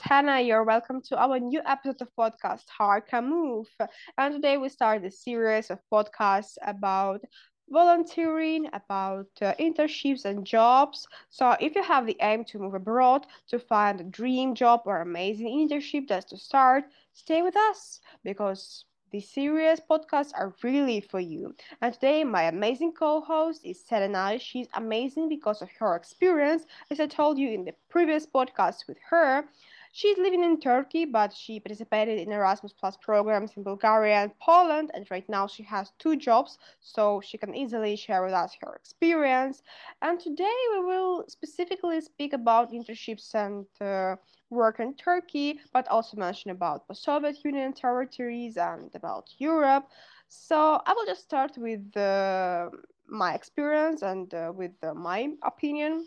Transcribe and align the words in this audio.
it's 0.00 0.10
Anna. 0.10 0.40
You're 0.40 0.64
welcome 0.64 1.02
to 1.02 1.18
our 1.20 1.38
new 1.38 1.60
episode 1.66 2.00
of 2.00 2.08
podcast 2.16 2.64
HARK&MOVE. 2.78 3.68
And 4.16 4.34
today 4.34 4.56
we 4.56 4.68
start 4.70 5.04
a 5.04 5.10
series 5.10 5.70
of 5.70 5.78
podcasts 5.92 6.56
about 6.66 7.20
volunteering, 7.68 8.68
about 8.72 9.26
uh, 9.42 9.52
internships 9.60 10.24
and 10.24 10.46
jobs. 10.46 11.06
So 11.28 11.56
if 11.60 11.74
you 11.74 11.82
have 11.82 12.06
the 12.06 12.16
aim 12.22 12.44
to 12.46 12.58
move 12.58 12.74
abroad, 12.74 13.26
to 13.48 13.58
find 13.58 14.00
a 14.00 14.04
dream 14.04 14.54
job 14.54 14.82
or 14.86 15.00
amazing 15.02 15.48
internship 15.48 16.08
just 16.08 16.30
to 16.30 16.38
start, 16.38 16.84
stay 17.12 17.42
with 17.42 17.56
us 17.56 18.00
because 18.24 18.84
these 19.12 19.28
serious 19.28 19.80
podcasts 19.80 20.32
are 20.34 20.54
really 20.62 21.00
for 21.00 21.20
you. 21.20 21.54
And 21.82 21.92
today, 21.92 22.24
my 22.24 22.44
amazing 22.44 22.92
co 22.92 23.20
host 23.20 23.64
is 23.64 23.82
Selenay. 23.84 24.40
She's 24.40 24.68
amazing 24.74 25.28
because 25.28 25.60
of 25.62 25.70
her 25.78 25.96
experience. 25.96 26.64
As 26.90 27.00
I 27.00 27.06
told 27.06 27.38
you 27.38 27.50
in 27.50 27.64
the 27.64 27.74
previous 27.88 28.26
podcast 28.26 28.86
with 28.86 28.98
her, 29.10 29.44
She's 29.92 30.18
living 30.18 30.42
in 30.44 30.60
Turkey, 30.60 31.04
but 31.04 31.32
she 31.32 31.60
participated 31.60 32.18
in 32.18 32.32
Erasmus 32.32 32.72
Plus 32.72 32.96
programs 32.96 33.56
in 33.56 33.62
Bulgaria 33.62 34.16
and 34.22 34.38
Poland, 34.38 34.90
and 34.94 35.06
right 35.10 35.28
now 35.28 35.46
she 35.46 35.62
has 35.64 35.92
two 35.98 36.16
jobs, 36.16 36.58
so 36.80 37.20
she 37.20 37.38
can 37.38 37.54
easily 37.54 37.96
share 37.96 38.22
with 38.24 38.32
us 38.32 38.56
her 38.60 38.74
experience. 38.76 39.62
And 40.02 40.18
today 40.20 40.58
we 40.72 40.80
will 40.84 41.24
specifically 41.28 42.00
speak 42.00 42.32
about 42.32 42.72
internships 42.72 43.34
and 43.34 43.66
uh, 43.80 44.16
work 44.50 44.80
in 44.80 44.94
Turkey, 44.94 45.60
but 45.72 45.88
also 45.88 46.16
mention 46.16 46.50
about 46.50 46.86
the 46.88 46.94
Soviet 46.94 47.44
Union 47.44 47.72
territories 47.72 48.56
and 48.56 48.94
about 48.94 49.30
Europe. 49.38 49.86
So 50.28 50.80
I 50.86 50.92
will 50.94 51.06
just 51.06 51.22
start 51.22 51.56
with 51.58 51.96
uh, 51.96 52.70
my 53.08 53.34
experience 53.34 54.02
and 54.02 54.32
uh, 54.34 54.52
with 54.54 54.72
uh, 54.82 54.94
my 54.94 55.28
opinion 55.42 56.06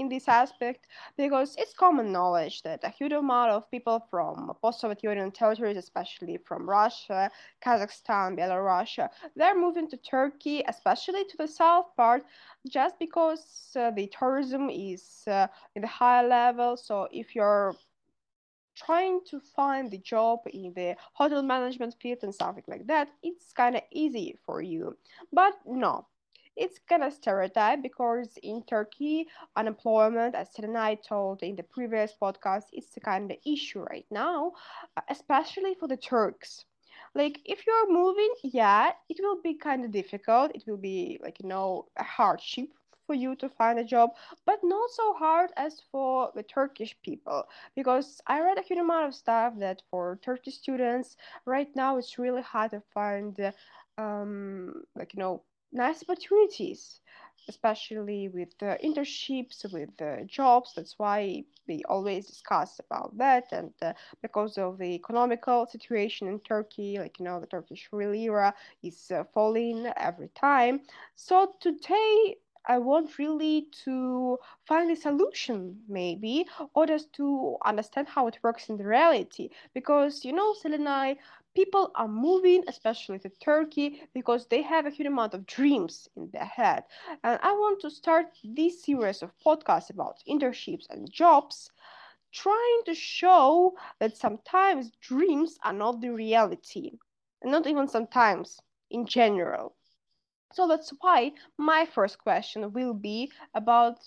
in 0.00 0.08
this 0.08 0.28
aspect 0.28 0.86
because 1.16 1.54
it's 1.58 1.74
common 1.74 2.10
knowledge 2.12 2.62
that 2.62 2.80
a 2.84 2.88
huge 2.88 3.12
amount 3.12 3.50
of 3.50 3.70
people 3.70 4.00
from 4.10 4.52
post-Soviet 4.62 5.02
Union 5.04 5.30
territories, 5.30 5.76
especially 5.76 6.38
from 6.38 6.68
Russia, 6.68 7.30
Kazakhstan, 7.64 8.36
Belarus, 8.38 9.08
they're 9.36 9.58
moving 9.58 9.88
to 9.90 9.96
Turkey, 9.98 10.64
especially 10.66 11.24
to 11.24 11.36
the 11.36 11.46
south 11.46 11.94
part, 11.96 12.24
just 12.68 12.98
because 12.98 13.76
uh, 13.76 13.90
the 13.90 14.06
tourism 14.18 14.70
is 14.70 15.24
uh, 15.28 15.46
in 15.74 15.82
the 15.82 15.88
high 15.88 16.22
level. 16.26 16.76
So 16.76 17.08
if 17.12 17.34
you're 17.34 17.74
trying 18.76 19.20
to 19.30 19.40
find 19.40 19.90
the 19.90 19.98
job 19.98 20.40
in 20.52 20.72
the 20.74 20.96
hotel 21.12 21.42
management 21.42 21.94
field 22.00 22.18
and 22.22 22.34
something 22.34 22.64
like 22.68 22.86
that, 22.86 23.08
it's 23.22 23.52
kind 23.52 23.76
of 23.76 23.82
easy 23.92 24.36
for 24.46 24.62
you. 24.62 24.96
But 25.32 25.54
no, 25.66 26.06
it's 26.60 26.78
kind 26.88 27.02
of 27.02 27.12
stereotype 27.14 27.82
because 27.82 28.38
in 28.42 28.62
Turkey, 28.64 29.28
unemployment, 29.56 30.34
as 30.36 30.50
Selenay 30.50 31.02
told 31.02 31.42
in 31.42 31.56
the 31.56 31.64
previous 31.64 32.14
podcast, 32.20 32.64
it's 32.72 32.94
the 32.94 33.00
kind 33.00 33.32
of 33.32 33.38
issue 33.46 33.80
right 33.82 34.06
now, 34.10 34.52
uh, 34.96 35.02
especially 35.08 35.74
for 35.74 35.88
the 35.88 35.96
Turks. 35.96 36.66
Like 37.14 37.40
if 37.44 37.66
you're 37.66 37.92
moving, 37.92 38.30
yeah, 38.44 38.92
it 39.08 39.18
will 39.20 39.40
be 39.42 39.54
kind 39.54 39.84
of 39.84 39.90
difficult. 39.92 40.52
It 40.54 40.64
will 40.66 40.76
be 40.78 41.18
like 41.22 41.40
you 41.40 41.48
know 41.48 41.86
a 41.96 42.04
hardship 42.04 42.68
for 43.06 43.14
you 43.14 43.34
to 43.36 43.48
find 43.48 43.78
a 43.78 43.84
job, 43.84 44.10
but 44.46 44.60
not 44.62 44.90
so 44.90 45.14
hard 45.14 45.50
as 45.56 45.80
for 45.90 46.30
the 46.34 46.42
Turkish 46.42 46.96
people. 47.02 47.44
Because 47.74 48.20
I 48.26 48.40
read 48.40 48.58
a 48.58 48.62
huge 48.62 48.78
amount 48.80 49.08
of 49.08 49.14
stuff 49.14 49.54
that 49.58 49.82
for 49.90 50.18
Turkish 50.22 50.56
students 50.56 51.16
right 51.46 51.74
now 51.74 51.96
it's 51.98 52.18
really 52.18 52.42
hard 52.42 52.70
to 52.72 52.80
find, 52.94 53.52
um, 53.98 54.84
like 54.96 55.14
you 55.14 55.20
know, 55.20 55.42
nice 55.72 56.02
opportunities, 56.02 57.00
especially 57.48 58.28
with 58.28 58.56
the 58.58 58.78
internships, 58.84 59.70
with 59.72 59.96
the 59.96 60.24
jobs. 60.26 60.72
That's 60.74 60.98
why 60.98 61.44
we 61.66 61.82
always 61.88 62.26
discuss 62.26 62.78
about 62.78 63.16
that. 63.18 63.44
And 63.52 63.72
uh, 63.82 63.92
because 64.22 64.58
of 64.58 64.78
the 64.78 64.94
economical 64.94 65.66
situation 65.66 66.28
in 66.28 66.40
Turkey, 66.40 66.98
like, 66.98 67.18
you 67.18 67.24
know, 67.24 67.40
the 67.40 67.46
Turkish 67.46 67.88
lira 67.92 68.54
is 68.82 69.10
uh, 69.10 69.24
falling 69.32 69.86
every 69.96 70.28
time. 70.28 70.80
So 71.14 71.54
today, 71.60 72.36
I 72.68 72.78
want 72.78 73.18
really 73.18 73.68
to 73.84 74.38
find 74.66 74.90
a 74.90 74.96
solution, 74.96 75.80
maybe, 75.88 76.46
or 76.74 76.86
just 76.86 77.12
to 77.14 77.56
understand 77.64 78.08
how 78.08 78.26
it 78.26 78.38
works 78.42 78.68
in 78.68 78.76
the 78.76 78.84
reality. 78.86 79.50
Because, 79.74 80.24
you 80.24 80.32
know, 80.32 80.52
Selenay, 80.54 81.16
people 81.54 81.90
are 81.94 82.08
moving, 82.08 82.64
especially 82.68 83.18
to 83.20 83.28
Turkey, 83.28 84.02
because 84.14 84.46
they 84.46 84.62
have 84.62 84.86
a 84.86 84.90
huge 84.90 85.06
amount 85.06 85.34
of 85.34 85.46
dreams 85.46 86.08
in 86.16 86.30
their 86.32 86.44
head. 86.44 86.84
And 87.24 87.38
I 87.42 87.52
want 87.52 87.80
to 87.80 87.90
start 87.90 88.26
this 88.44 88.84
series 88.84 89.22
of 89.22 89.32
podcasts 89.44 89.90
about 89.90 90.22
internships 90.28 90.86
and 90.90 91.10
jobs, 91.10 91.70
trying 92.32 92.82
to 92.86 92.94
show 92.94 93.74
that 93.98 94.16
sometimes 94.16 94.92
dreams 95.00 95.58
are 95.64 95.72
not 95.72 96.00
the 96.00 96.10
reality, 96.10 96.92
and 97.42 97.50
not 97.50 97.66
even 97.66 97.88
sometimes 97.88 98.60
in 98.90 99.06
general. 99.06 99.74
So 100.52 100.66
that's 100.66 100.92
why 101.00 101.32
my 101.56 101.86
first 101.86 102.18
question 102.18 102.72
will 102.72 102.94
be 102.94 103.30
about 103.54 103.98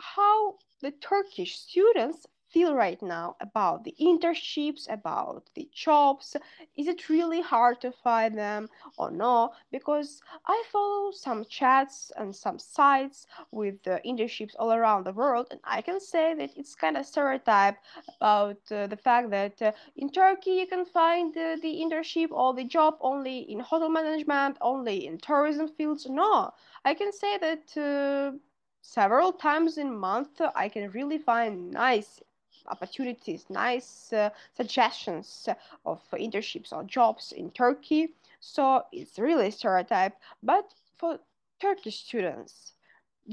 how 0.00 0.56
the 0.80 0.92
Turkish 0.92 1.58
students 1.58 2.26
feel 2.48 2.74
right 2.74 3.02
now 3.02 3.36
about 3.40 3.84
the 3.84 3.94
internships, 4.00 4.90
about 4.92 5.50
the 5.54 5.68
jobs? 5.72 6.36
Is 6.76 6.86
it 6.88 7.08
really 7.08 7.40
hard 7.42 7.80
to 7.82 7.92
find 7.92 8.36
them 8.36 8.68
or 8.96 9.10
no? 9.10 9.50
Because 9.70 10.20
I 10.46 10.62
follow 10.70 11.10
some 11.10 11.44
chats 11.44 12.12
and 12.16 12.34
some 12.34 12.58
sites 12.58 13.26
with 13.50 13.82
the 13.84 14.00
internships 14.04 14.54
all 14.58 14.72
around 14.72 15.04
the 15.04 15.12
world, 15.12 15.48
and 15.50 15.60
I 15.64 15.82
can 15.82 16.00
say 16.00 16.34
that 16.34 16.50
it's 16.56 16.74
kind 16.74 16.96
of 16.96 17.06
stereotype 17.06 17.76
about 18.16 18.58
uh, 18.70 18.86
the 18.86 18.96
fact 18.96 19.30
that 19.30 19.60
uh, 19.62 19.72
in 19.96 20.10
Turkey 20.10 20.52
you 20.52 20.66
can 20.66 20.84
find 20.84 21.36
uh, 21.36 21.56
the 21.62 21.80
internship 21.82 22.28
or 22.30 22.54
the 22.54 22.64
job 22.64 22.96
only 23.00 23.38
in 23.40 23.60
hotel 23.60 23.88
management, 23.88 24.56
only 24.60 25.06
in 25.06 25.18
tourism 25.18 25.68
fields. 25.68 26.06
No, 26.08 26.52
I 26.84 26.94
can 26.94 27.12
say 27.12 27.38
that 27.38 27.76
uh, 27.76 28.36
several 28.80 29.32
times 29.32 29.78
in 29.78 29.96
month 29.96 30.40
I 30.54 30.68
can 30.68 30.90
really 30.90 31.18
find 31.18 31.70
nice 31.70 32.20
opportunities, 32.70 33.46
nice 33.48 34.12
uh, 34.12 34.30
suggestions 34.56 35.48
of 35.84 36.00
internships 36.12 36.72
or 36.72 36.84
jobs 36.84 37.32
in 37.32 37.50
Turkey. 37.50 38.14
So 38.40 38.84
it's 38.92 39.18
really 39.18 39.50
stereotype. 39.50 40.14
But 40.42 40.72
for 40.96 41.18
Turkish 41.60 42.04
students, 42.04 42.72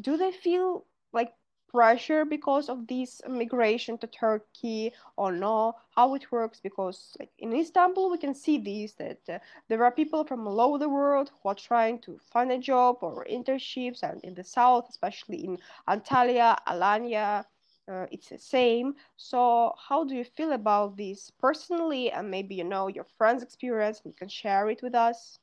do 0.02 0.18
they 0.18 0.32
feel 0.32 0.86
like 1.14 1.34
pressure 1.68 2.24
because 2.24 2.70
of 2.70 2.88
this 2.88 3.22
migration 3.28 3.98
to 3.98 4.08
Turkey 4.08 4.94
or 5.18 5.32
no? 5.32 5.76
How 5.96 6.16
it 6.16 6.32
works? 6.32 6.60
Because 6.62 7.16
like 7.20 7.32
in 7.38 7.54
Istanbul, 7.54 8.10
we 8.12 8.18
can 8.18 8.34
see 8.34 8.58
this 8.58 8.94
that 8.94 9.20
uh, 9.30 9.40
there 9.68 9.84
are 9.84 9.92
people 9.92 10.24
from 10.24 10.48
all 10.48 10.62
over 10.62 10.78
the 10.78 10.90
world 10.90 11.32
who 11.44 11.50
are 11.50 11.56
trying 11.56 12.00
to 12.00 12.20
find 12.32 12.52
a 12.52 12.58
job 12.58 12.98
or 13.02 13.26
internships, 13.30 14.04
and 14.04 14.24
in 14.24 14.34
the 14.34 14.44
south, 14.44 14.88
especially 14.90 15.44
in 15.46 15.58
Antalya, 15.88 16.58
Alanya, 16.68 17.46
uh, 17.88 18.06
it's 18.12 18.30
the 18.30 18.38
same. 18.38 18.96
So 19.16 19.74
how 19.78 20.04
do 20.04 20.16
you 20.16 20.24
feel 20.24 20.54
about 20.54 20.98
this 20.98 21.32
personally 21.40 22.12
and 22.12 22.30
maybe 22.30 22.56
you 22.56 22.64
know 22.64 22.88
your 22.88 23.06
friend's 23.18 23.44
experience 23.44 24.02
you 24.04 24.14
can 24.14 24.28
share 24.28 24.70
it 24.70 24.82
with 24.82 24.96
us? 24.96 25.40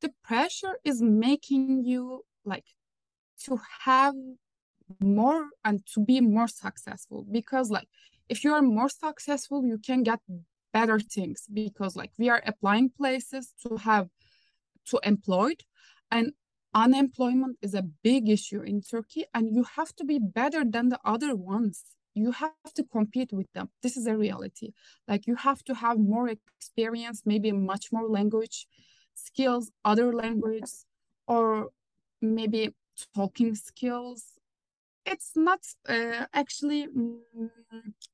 The 0.00 0.12
pressure 0.22 0.78
is 0.84 1.00
making 1.00 1.84
you 1.84 2.24
like 2.44 2.66
to 3.44 3.58
have 3.84 4.14
more 5.00 5.48
and 5.64 5.84
to 5.94 6.00
be 6.04 6.20
more 6.20 6.48
successful 6.48 7.26
because 7.30 7.70
like 7.70 7.88
if 8.28 8.44
you 8.44 8.52
are 8.52 8.62
more 8.62 8.88
successful 8.88 9.64
you 9.64 9.78
can 9.78 10.02
get 10.02 10.20
better 10.72 11.00
things 11.00 11.46
because 11.52 11.96
like 11.96 12.10
we 12.18 12.28
are 12.28 12.42
applying 12.46 12.90
places 12.90 13.52
to 13.62 13.76
have 13.76 14.08
to 14.86 15.00
employed 15.04 15.62
and 16.10 16.32
unemployment 16.74 17.56
is 17.62 17.74
a 17.74 17.82
big 17.82 18.28
issue 18.28 18.62
in 18.62 18.82
Turkey, 18.82 19.24
and 19.32 19.54
you 19.54 19.64
have 19.76 19.94
to 19.96 20.04
be 20.04 20.18
better 20.18 20.64
than 20.64 20.88
the 20.88 20.98
other 21.04 21.34
ones. 21.34 21.84
You 22.14 22.32
have 22.32 22.72
to 22.74 22.84
compete 22.84 23.32
with 23.32 23.52
them. 23.52 23.70
This 23.82 23.96
is 23.96 24.06
a 24.06 24.16
reality. 24.16 24.72
Like 25.08 25.26
you 25.26 25.36
have 25.36 25.64
to 25.64 25.74
have 25.74 25.98
more 25.98 26.28
experience, 26.28 27.22
maybe 27.24 27.50
much 27.52 27.92
more 27.92 28.08
language 28.08 28.66
skills, 29.14 29.70
other 29.84 30.12
languages, 30.12 30.86
or 31.26 31.70
maybe 32.20 32.74
talking 33.14 33.54
skills. 33.54 34.32
It's 35.06 35.32
not 35.36 35.60
uh, 35.88 36.26
actually 36.32 36.86
mm, 36.86 37.18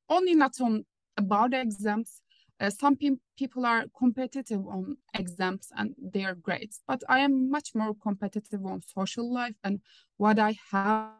only 0.09 0.35
not 0.35 0.61
on 0.61 0.85
about 1.17 1.51
the 1.53 1.61
exams 1.61 2.21
uh, 2.61 2.71
some 2.71 2.97
pe 2.97 3.11
people 3.39 3.65
are 3.65 3.85
competitive 3.99 4.67
on 4.67 4.97
exams 5.15 5.69
and 5.77 5.95
are 6.25 6.35
great, 6.35 6.75
but 6.87 7.03
I 7.09 7.21
am 7.21 7.51
much 7.51 7.75
more 7.75 7.95
competitive 7.95 8.65
on 8.67 8.83
social 8.83 9.33
life 9.33 9.57
and 9.65 9.81
what 10.19 10.39
I 10.39 10.59
have 10.71 11.13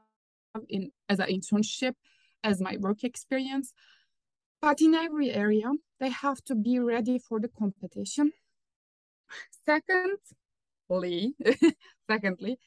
in 0.69 0.91
as 1.09 1.19
an 1.19 1.29
internship, 1.29 1.95
as 2.45 2.61
my 2.61 2.77
work 2.79 3.05
experience. 3.05 3.73
But 4.61 4.83
in 4.83 4.95
every 4.95 5.31
area, 5.31 5.73
they 5.99 6.11
have 6.11 6.45
to 6.45 6.55
be 6.55 6.79
ready 6.79 7.19
for 7.19 7.41
the 7.41 7.49
competition. 7.49 8.33
Secondly, 9.65 11.35
secondly, 12.11 12.59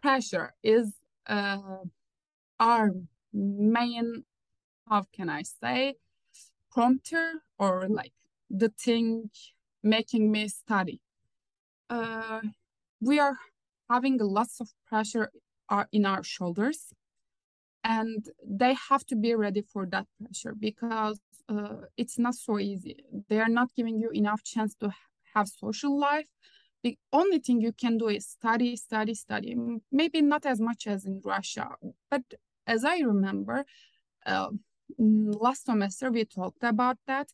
pressure 0.00 0.54
is 0.62 0.94
uh, 1.26 1.58
our 2.60 2.90
main 3.32 4.24
how 4.90 5.04
can 5.12 5.28
I 5.28 5.42
say, 5.42 5.94
prompter 6.70 7.42
or 7.58 7.88
like 7.88 8.12
the 8.48 8.68
thing 8.68 9.30
making 9.82 10.30
me 10.30 10.48
study. 10.48 11.00
Uh, 11.88 12.40
we 13.00 13.18
are 13.18 13.36
having 13.88 14.18
lots 14.18 14.60
of 14.60 14.68
pressure 14.86 15.30
uh, 15.68 15.84
in 15.92 16.04
our 16.04 16.22
shoulders 16.22 16.92
and 17.82 18.26
they 18.46 18.74
have 18.88 19.04
to 19.06 19.16
be 19.16 19.34
ready 19.34 19.62
for 19.62 19.86
that 19.86 20.06
pressure 20.20 20.54
because 20.58 21.18
uh, 21.48 21.76
it's 21.96 22.18
not 22.18 22.34
so 22.34 22.58
easy. 22.58 22.96
They 23.28 23.40
are 23.40 23.48
not 23.48 23.70
giving 23.74 23.98
you 23.98 24.10
enough 24.10 24.42
chance 24.44 24.74
to 24.76 24.92
have 25.34 25.48
social 25.48 25.98
life. 25.98 26.26
The 26.82 26.96
only 27.12 27.38
thing 27.38 27.60
you 27.60 27.72
can 27.72 27.98
do 27.98 28.08
is 28.08 28.26
study 28.26 28.76
study 28.76 29.14
study. 29.14 29.56
Maybe 29.90 30.22
not 30.22 30.46
as 30.46 30.60
much 30.60 30.86
as 30.86 31.04
in 31.04 31.20
russia 31.24 31.68
but 32.10 32.22
as 32.66 32.84
i 32.84 32.98
remember 32.98 33.64
uh, 34.26 34.50
last 34.98 35.66
semester 35.66 36.10
we 36.10 36.24
talked 36.24 36.62
about 36.62 36.98
that. 37.06 37.28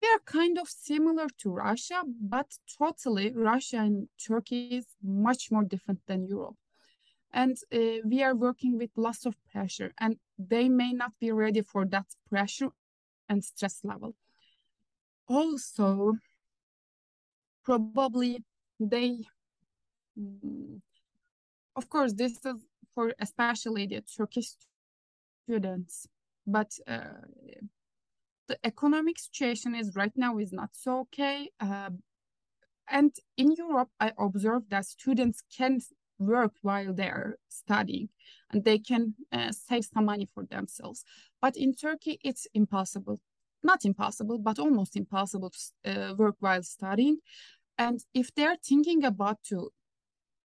They 0.00 0.08
are 0.08 0.20
kind 0.24 0.58
of 0.58 0.68
similar 0.68 1.26
to 1.38 1.50
russia 1.50 2.02
but 2.20 2.46
totally 2.78 3.32
russia 3.34 3.78
and 3.78 4.08
turkey 4.24 4.76
is 4.78 4.86
much 5.02 5.50
more 5.50 5.64
different 5.64 6.00
than 6.06 6.26
europe. 6.26 6.56
And 7.32 7.56
uh, 7.74 8.00
we 8.04 8.22
are 8.22 8.34
working 8.34 8.78
with 8.78 8.90
lots 8.96 9.26
of 9.26 9.34
pressure 9.52 9.92
and 9.98 10.16
they 10.38 10.68
may 10.68 10.92
not 10.92 11.12
be 11.20 11.30
ready 11.32 11.62
for 11.62 11.84
that 11.86 12.06
pressure 12.30 12.70
and 13.28 13.44
stress 13.44 13.80
level. 13.84 14.14
Also 15.28 16.14
probably 17.64 18.42
they 18.80 19.18
mm, 20.18 20.80
of 21.76 21.88
course 21.88 22.14
this 22.14 22.32
is 22.44 22.62
for 22.94 23.12
especially 23.18 23.86
the 23.86 24.00
turkish 24.00 24.52
students 25.44 26.08
but 26.48 26.70
uh, 26.86 27.26
the 28.48 28.58
economic 28.64 29.18
situation 29.18 29.74
is 29.74 29.94
right 29.94 30.16
now 30.16 30.38
is 30.38 30.52
not 30.52 30.70
so 30.72 31.00
okay 31.00 31.50
uh, 31.60 31.90
and 32.88 33.12
in 33.36 33.52
europe 33.52 33.90
i 34.00 34.12
observed 34.18 34.68
that 34.70 34.84
students 34.86 35.42
can 35.56 35.80
work 36.18 36.52
while 36.62 36.92
they're 36.92 37.38
studying 37.48 38.08
and 38.50 38.64
they 38.64 38.78
can 38.78 39.14
uh, 39.32 39.52
save 39.52 39.84
some 39.84 40.04
money 40.04 40.28
for 40.34 40.44
themselves. 40.44 41.04
But 41.40 41.56
in 41.56 41.74
turkey 41.74 42.18
it's 42.24 42.46
impossible 42.54 43.20
not 43.62 43.84
impossible 43.84 44.38
but 44.38 44.58
almost 44.58 44.96
impossible 44.96 45.50
to 45.50 46.10
uh, 46.10 46.14
work 46.14 46.36
while 46.40 46.62
studying. 46.62 47.18
And 47.76 48.00
if 48.14 48.34
they're 48.34 48.56
thinking 48.56 49.04
about 49.04 49.38
to 49.48 49.70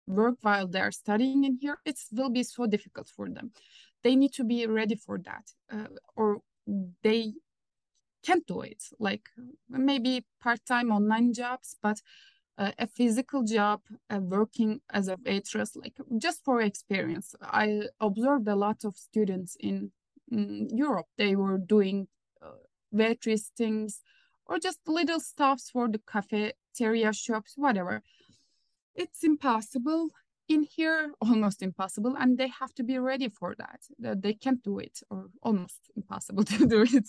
work 0.07 0.37
while 0.41 0.67
they're 0.67 0.93
studying 0.93 1.45
in 1.45 1.59
here 1.61 1.79
it 1.85 1.99
will 2.13 2.31
be 2.31 2.43
so 2.43 2.67
difficult 2.67 3.11
for 3.15 3.29
them 3.29 3.51
they 4.05 4.17
need 4.17 4.33
to 4.35 4.45
be 4.45 4.67
ready 4.67 4.95
for 4.95 5.19
that 5.19 5.51
uh, 5.73 5.89
or 6.17 6.39
they 7.03 7.33
can't 8.25 8.47
do 8.47 8.61
it. 8.61 8.83
Like 8.99 9.29
maybe 9.69 10.25
part-time 10.41 10.91
online 10.91 11.33
jobs 11.33 11.77
but 11.83 12.01
uh, 12.59 12.73
a 12.79 12.87
physical 12.87 13.45
job 13.45 13.81
uh, 14.11 14.19
working 14.19 14.81
as 14.91 15.09
a 15.09 15.17
waitress 15.25 15.77
like 15.77 15.95
just 16.19 16.45
for 16.45 16.61
experience. 16.61 17.35
I 17.41 17.83
observed 18.01 18.49
a 18.49 18.57
lot 18.57 18.85
of 18.85 18.97
students 18.97 19.57
in, 19.61 19.93
in 20.31 20.69
europe. 20.77 21.07
They 21.17 21.37
were 21.37 21.59
doing 21.59 22.09
uh, 22.43 22.51
waitress 22.91 23.53
things 23.57 24.03
or 24.47 24.59
just 24.59 24.81
little 24.87 25.21
stuffs 25.21 25.71
for 25.71 25.89
the 25.89 26.01
cafeteria 26.11 27.13
shops 27.13 27.53
whatever. 27.57 28.03
It's 28.95 29.23
impossible 29.23 30.09
in 30.49 30.63
here 30.63 31.13
almost 31.21 31.63
impossible 31.63 32.17
and 32.19 32.39
they 32.39 32.49
have 32.49 32.75
to 32.75 32.83
be 32.83 32.99
ready 32.99 33.29
for 33.29 33.55
that. 33.59 33.81
They 33.99 34.35
can't 34.35 34.63
do 34.63 34.79
it 34.79 35.01
or 35.11 35.31
almost 35.43 35.91
impossible 35.97 36.45
to 36.53 36.67
do 36.67 36.83
it 36.83 37.09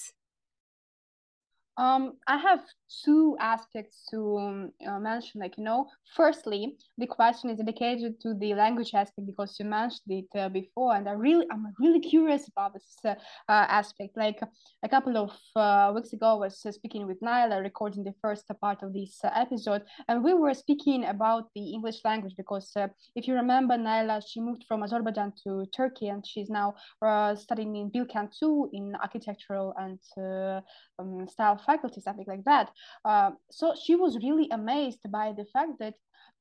um, 1.79 2.13
I 2.27 2.37
have 2.37 2.59
two 3.03 3.37
aspects 3.39 4.05
to 4.11 4.37
um, 4.37 4.71
uh, 4.85 4.99
mention. 4.99 5.39
Like, 5.39 5.57
you 5.57 5.63
know, 5.63 5.87
firstly, 6.13 6.75
the 6.97 7.07
question 7.07 7.49
is 7.49 7.57
dedicated 7.57 8.19
to 8.21 8.33
the 8.33 8.53
language 8.53 8.91
aspect 8.93 9.25
because 9.25 9.55
you 9.57 9.65
mentioned 9.65 10.09
it 10.09 10.25
uh, 10.37 10.49
before, 10.49 10.95
and 10.95 11.07
I 11.07 11.13
really, 11.13 11.45
I'm 11.49 11.65
really 11.79 12.01
curious 12.01 12.49
about 12.49 12.73
this 12.73 12.97
uh, 13.05 13.15
uh 13.47 13.65
aspect. 13.79 14.17
Like 14.17 14.39
a 14.83 14.89
couple 14.89 15.15
of 15.15 15.31
uh, 15.55 15.93
weeks 15.95 16.11
ago, 16.11 16.27
I 16.27 16.39
was 16.47 16.65
uh, 16.65 16.71
speaking 16.73 17.07
with 17.07 17.21
Nyla, 17.21 17.61
recording 17.63 18.03
the 18.03 18.15
first 18.21 18.51
part 18.59 18.83
of 18.83 18.93
this 18.93 19.21
episode, 19.23 19.83
and 20.09 20.21
we 20.21 20.33
were 20.33 20.53
speaking 20.53 21.05
about 21.05 21.45
the 21.55 21.71
English 21.71 22.01
language 22.03 22.33
because 22.35 22.73
if 23.15 23.25
you 23.25 23.35
remember, 23.35 23.75
Nyla, 23.75 24.21
she 24.27 24.41
moved 24.41 24.65
from 24.67 24.83
Azerbaijan 24.83 25.31
to 25.43 25.65
Turkey, 25.73 26.09
and 26.09 26.27
she's 26.27 26.49
now 26.49 26.75
studying 27.35 27.75
in 27.77 27.89
Bilkent 27.89 28.37
too 28.37 28.69
in 28.73 28.95
architectural 28.95 29.73
and 29.77 29.99
um, 30.99 31.27
style 31.27 31.57
faculty, 31.69 31.99
something 32.01 32.29
like 32.33 32.43
that. 32.51 32.67
Uh, 33.09 33.31
so 33.59 33.65
she 33.83 33.93
was 34.03 34.17
really 34.25 34.47
amazed 34.59 35.03
by 35.19 35.27
the 35.39 35.45
fact 35.53 35.73
that 35.79 35.95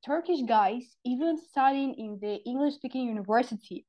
Turkish 0.04 0.42
guys, 0.56 0.84
even 1.04 1.36
studying 1.50 1.92
in 2.04 2.18
the 2.24 2.34
English 2.50 2.74
speaking 2.74 3.08
university, 3.08 3.84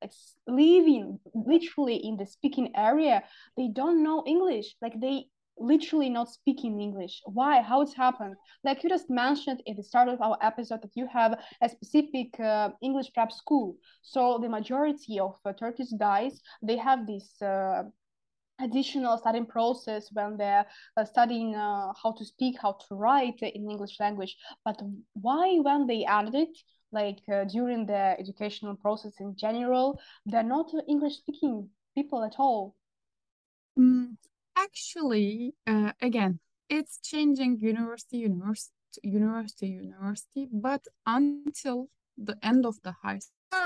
living 0.47 1.19
literally 1.53 1.97
in 2.07 2.17
the 2.17 2.25
speaking 2.25 2.67
area, 2.75 3.17
they 3.57 3.67
don't 3.79 4.03
know 4.05 4.23
English. 4.25 4.67
Like 4.81 4.95
they 4.99 5.15
literally 5.59 6.09
not 6.09 6.29
speaking 6.29 6.81
English. 6.81 7.21
Why? 7.25 7.61
How 7.61 7.81
it's 7.81 7.95
happened? 7.95 8.35
Like 8.63 8.83
you 8.83 8.89
just 8.89 9.09
mentioned 9.09 9.61
at 9.67 9.75
the 9.75 9.83
start 9.83 10.07
of 10.09 10.21
our 10.21 10.37
episode 10.41 10.81
that 10.81 10.95
you 10.95 11.07
have 11.19 11.37
a 11.61 11.69
specific 11.69 12.39
uh, 12.39 12.69
English 12.81 13.09
prep 13.13 13.31
school. 13.31 13.75
So 14.01 14.39
the 14.41 14.49
majority 14.49 15.19
of 15.19 15.35
uh, 15.45 15.53
Turkish 15.53 15.91
guys 15.99 16.41
they 16.63 16.77
have 16.77 17.05
this 17.05 17.41
uh, 17.41 17.83
additional 18.61 19.17
studying 19.17 19.45
process 19.45 20.09
when 20.11 20.37
they're 20.37 20.65
uh, 20.97 21.05
studying 21.05 21.55
uh, 21.55 21.93
how 22.01 22.11
to 22.17 22.25
speak, 22.25 22.57
how 22.61 22.73
to 22.87 22.95
write 22.95 23.39
in 23.41 23.69
English 23.69 23.99
language. 23.99 24.35
But 24.65 24.81
why, 25.13 25.57
when 25.61 25.87
they 25.87 26.05
added 26.05 26.35
it, 26.35 26.57
like 26.91 27.19
uh, 27.31 27.45
during 27.45 27.85
the 27.85 28.15
educational 28.19 28.75
process 28.75 29.13
in 29.19 29.35
general, 29.35 29.99
they're 30.25 30.43
not 30.43 30.71
English 30.87 31.17
speaking 31.17 31.69
people 31.95 32.23
at 32.23 32.35
all? 32.37 32.75
Mm, 33.77 34.17
actually, 34.55 35.53
uh, 35.67 35.91
again, 36.01 36.39
it's 36.69 36.99
changing 37.03 37.59
university, 37.59 38.17
university, 38.17 38.73
university, 39.03 39.67
university, 39.67 40.47
but 40.51 40.81
until 41.05 41.87
the 42.17 42.37
end 42.43 42.65
of 42.65 42.75
the 42.83 42.93
high 43.03 43.19
school, 43.19 43.59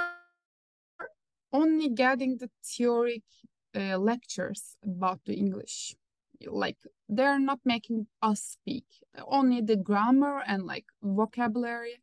only 1.52 1.90
getting 1.90 2.38
the 2.38 2.50
theory 2.64 3.24
uh, 3.76 3.98
lectures 3.98 4.76
about 4.84 5.20
the 5.26 5.34
English. 5.34 5.96
Like 6.46 6.78
they're 7.08 7.40
not 7.40 7.60
making 7.64 8.08
us 8.22 8.42
speak, 8.42 8.86
only 9.28 9.62
the 9.62 9.78
grammar 9.78 10.44
and 10.46 10.64
like 10.64 10.86
vocabulary. 11.02 12.02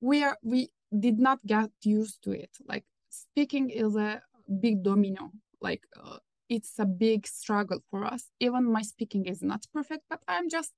We 0.00 0.24
are 0.24 0.36
we 0.42 0.70
did 0.98 1.18
not 1.18 1.38
get 1.46 1.70
used 1.82 2.22
to 2.24 2.32
it. 2.32 2.50
Like 2.66 2.84
speaking 3.08 3.70
is 3.70 3.94
a 3.96 4.20
big 4.60 4.82
domino. 4.82 5.30
Like 5.60 5.84
uh, 5.96 6.18
it's 6.48 6.78
a 6.78 6.86
big 6.86 7.26
struggle 7.26 7.80
for 7.90 8.04
us. 8.04 8.30
Even 8.40 8.72
my 8.72 8.82
speaking 8.82 9.26
is 9.26 9.42
not 9.42 9.64
perfect, 9.72 10.02
but 10.10 10.20
I'm 10.26 10.48
just 10.48 10.72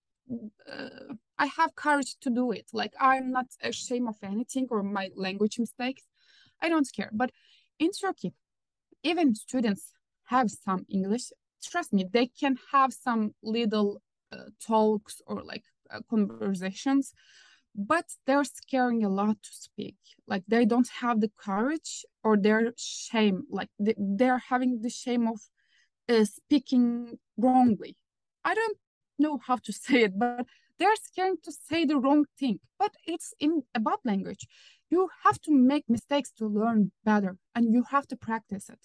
uh, 0.71 1.15
I 1.39 1.47
have 1.47 1.75
courage 1.75 2.17
to 2.21 2.31
do 2.31 2.53
it. 2.53 2.67
Like 2.73 2.95
I'm 3.01 3.31
not 3.31 3.47
ashamed 3.63 4.09
of 4.09 4.17
anything 4.23 4.69
or 4.71 4.83
my 4.83 5.11
language 5.17 5.59
mistakes. 5.59 6.05
I 6.61 6.69
don't 6.69 6.89
care. 6.95 7.11
But 7.13 7.31
in 7.79 7.91
Turkey, 7.93 8.35
even 9.03 9.35
students 9.35 9.93
have 10.27 10.51
some 10.51 10.87
English, 10.89 11.31
trust 11.63 11.93
me, 11.93 12.05
they 12.11 12.27
can 12.27 12.57
have 12.73 12.93
some 12.93 13.35
little 13.43 14.03
uh, 14.33 14.51
talks 14.65 15.21
or 15.27 15.43
like 15.43 15.65
uh, 15.91 16.01
conversations, 16.09 17.13
but 17.75 18.05
they're 18.27 18.45
scaring 18.45 19.05
a 19.05 19.09
lot 19.09 19.37
to 19.43 19.51
speak. 19.53 19.97
Like 20.27 20.45
they 20.47 20.65
don't 20.65 20.89
have 21.01 21.21
the 21.21 21.31
courage 21.37 22.05
or 22.23 22.37
they're 22.37 22.73
shame, 22.77 23.45
like 23.51 23.69
they, 23.79 23.95
they're 23.99 24.43
having 24.49 24.81
the 24.83 24.91
shame 24.91 25.27
of 25.29 25.41
uh, 26.09 26.25
speaking 26.25 27.19
wrongly. 27.37 27.97
I 28.45 28.55
don't 28.55 28.79
know 29.19 29.39
how 29.47 29.57
to 29.57 29.73
say 29.85 30.05
it, 30.05 30.19
but 30.19 30.47
they're 30.79 30.97
scared 30.97 31.43
to 31.45 31.53
say 31.53 31.85
the 31.85 31.99
wrong 31.99 32.27
thing. 32.39 32.61
But 32.79 32.93
it's 33.07 33.33
in 33.41 33.63
about 33.75 34.01
language. 34.05 34.47
You 34.91 35.09
have 35.25 35.41
to 35.43 35.53
make 35.53 35.85
mistakes 35.89 36.31
to 36.39 36.47
learn 36.47 36.93
better 37.05 37.37
and 37.55 37.73
you 37.73 37.85
have 37.91 38.07
to 38.09 38.17
practice 38.17 38.69
it. 38.69 38.79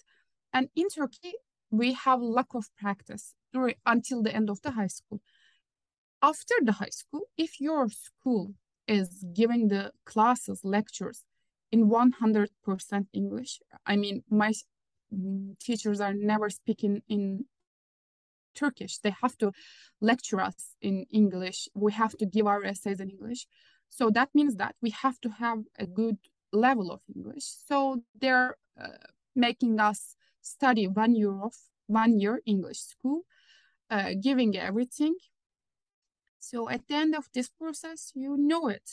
And 0.52 0.68
in 0.74 0.88
Turkey, 0.88 1.34
we 1.70 1.92
have 1.92 2.20
lack 2.20 2.54
of 2.54 2.68
practice 2.76 3.34
during, 3.52 3.76
until 3.86 4.22
the 4.22 4.34
end 4.34 4.50
of 4.50 4.62
the 4.62 4.72
high 4.72 4.88
school. 4.88 5.20
After 6.22 6.54
the 6.62 6.72
high 6.72 6.90
school, 6.90 7.22
if 7.36 7.60
your 7.60 7.88
school 7.88 8.54
is 8.86 9.24
giving 9.32 9.68
the 9.68 9.92
classes, 10.04 10.60
lectures 10.64 11.24
in 11.72 11.88
100% 11.88 13.06
English, 13.12 13.60
I 13.86 13.96
mean, 13.96 14.24
my 14.28 14.52
mm, 15.14 15.58
teachers 15.58 16.00
are 16.00 16.12
never 16.12 16.50
speaking 16.50 17.02
in 17.08 17.46
Turkish. 18.54 18.98
They 18.98 19.14
have 19.22 19.38
to 19.38 19.52
lecture 20.00 20.40
us 20.40 20.74
in 20.82 21.06
English. 21.10 21.68
We 21.74 21.92
have 21.92 22.16
to 22.18 22.26
give 22.26 22.46
our 22.46 22.64
essays 22.64 23.00
in 23.00 23.10
English. 23.10 23.46
So 23.88 24.10
that 24.10 24.30
means 24.34 24.56
that 24.56 24.74
we 24.82 24.90
have 24.90 25.20
to 25.20 25.30
have 25.30 25.60
a 25.78 25.86
good 25.86 26.18
level 26.52 26.90
of 26.90 27.00
English. 27.14 27.44
So 27.68 28.02
they're 28.20 28.56
uh, 28.80 28.88
making 29.34 29.80
us 29.80 30.16
study 30.40 30.86
one 30.86 31.14
year 31.14 31.42
of 31.42 31.54
one 31.86 32.18
year 32.18 32.40
English 32.46 32.78
school, 32.78 33.22
uh, 33.90 34.10
giving 34.20 34.56
everything. 34.56 35.14
So 36.38 36.68
at 36.68 36.86
the 36.88 36.94
end 36.94 37.14
of 37.14 37.28
this 37.34 37.48
process, 37.48 38.12
you 38.14 38.36
know 38.36 38.68
it, 38.68 38.88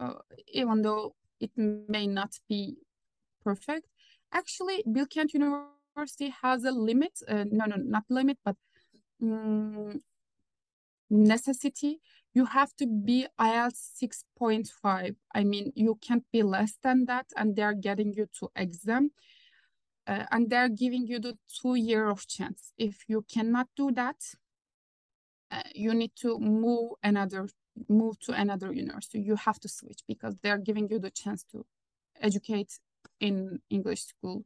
uh, 0.00 0.14
even 0.52 0.82
though 0.82 1.14
it 1.40 1.50
may 1.56 2.06
not 2.06 2.34
be 2.48 2.76
perfect. 3.44 3.86
Actually, 4.32 4.82
Bilkent 4.86 5.32
University 5.32 6.34
has 6.42 6.64
a 6.64 6.72
limit. 6.72 7.12
Uh, 7.26 7.44
no, 7.50 7.64
no, 7.66 7.76
not 7.76 8.04
limit, 8.10 8.38
but 8.44 8.56
um, 9.22 10.00
necessity. 11.10 12.00
You 12.34 12.44
have 12.44 12.74
to 12.76 12.86
be 12.86 13.26
IELTS 13.40 13.90
6.5. 14.40 15.16
I 15.34 15.44
mean, 15.44 15.72
you 15.74 15.98
can't 16.00 16.24
be 16.30 16.42
less 16.42 16.74
than 16.82 17.06
that, 17.06 17.26
and 17.36 17.56
they're 17.56 17.74
getting 17.74 18.12
you 18.12 18.26
to 18.40 18.50
exam. 18.54 19.10
Uh, 20.08 20.24
and 20.30 20.48
they're 20.48 20.70
giving 20.70 21.06
you 21.06 21.18
the 21.20 21.36
two 21.60 21.74
year 21.74 22.08
of 22.08 22.26
chance. 22.26 22.72
If 22.78 23.04
you 23.08 23.26
cannot 23.30 23.68
do 23.76 23.92
that, 23.92 24.16
uh, 25.50 25.62
you 25.74 25.92
need 25.92 26.12
to 26.22 26.38
move 26.38 26.92
another 27.02 27.48
move 27.88 28.18
to 28.20 28.32
another 28.32 28.72
university. 28.72 29.20
You 29.20 29.36
have 29.36 29.60
to 29.60 29.68
switch 29.68 30.00
because 30.08 30.34
they're 30.42 30.58
giving 30.58 30.88
you 30.90 30.98
the 30.98 31.10
chance 31.10 31.44
to 31.52 31.64
educate 32.20 32.80
in 33.20 33.60
English 33.70 34.02
school 34.02 34.44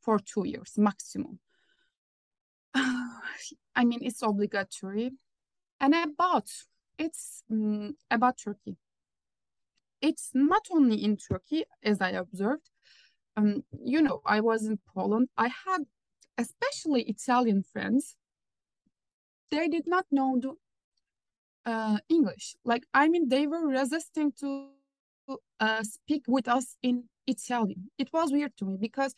for 0.00 0.18
two 0.18 0.46
years 0.46 0.72
maximum. 0.76 1.38
I 2.74 3.84
mean, 3.84 4.00
it's 4.02 4.22
obligatory. 4.22 5.12
And 5.80 5.94
about 5.94 6.50
it's 6.98 7.42
um, 7.50 7.96
about 8.10 8.38
Turkey. 8.38 8.76
It's 10.00 10.30
not 10.34 10.66
only 10.70 11.02
in 11.02 11.16
Turkey, 11.16 11.64
as 11.82 12.00
I 12.00 12.10
observed. 12.10 12.68
Um, 13.36 13.64
you 13.84 14.00
know, 14.02 14.20
I 14.24 14.40
was 14.40 14.64
in 14.64 14.78
Poland. 14.94 15.28
I 15.36 15.48
had 15.48 15.82
especially 16.38 17.02
Italian 17.02 17.62
friends. 17.62 18.16
They 19.50 19.68
did 19.68 19.86
not 19.86 20.06
know 20.10 20.38
the 20.40 21.70
uh, 21.70 21.98
English. 22.08 22.56
Like, 22.64 22.84
I 22.92 23.08
mean, 23.08 23.28
they 23.28 23.46
were 23.46 23.66
resisting 23.66 24.32
to 24.40 24.68
uh, 25.60 25.82
speak 25.82 26.24
with 26.28 26.48
us 26.48 26.76
in 26.82 27.04
Italian. 27.26 27.90
It 27.98 28.12
was 28.12 28.32
weird 28.32 28.56
to 28.58 28.64
me 28.64 28.76
because 28.80 29.14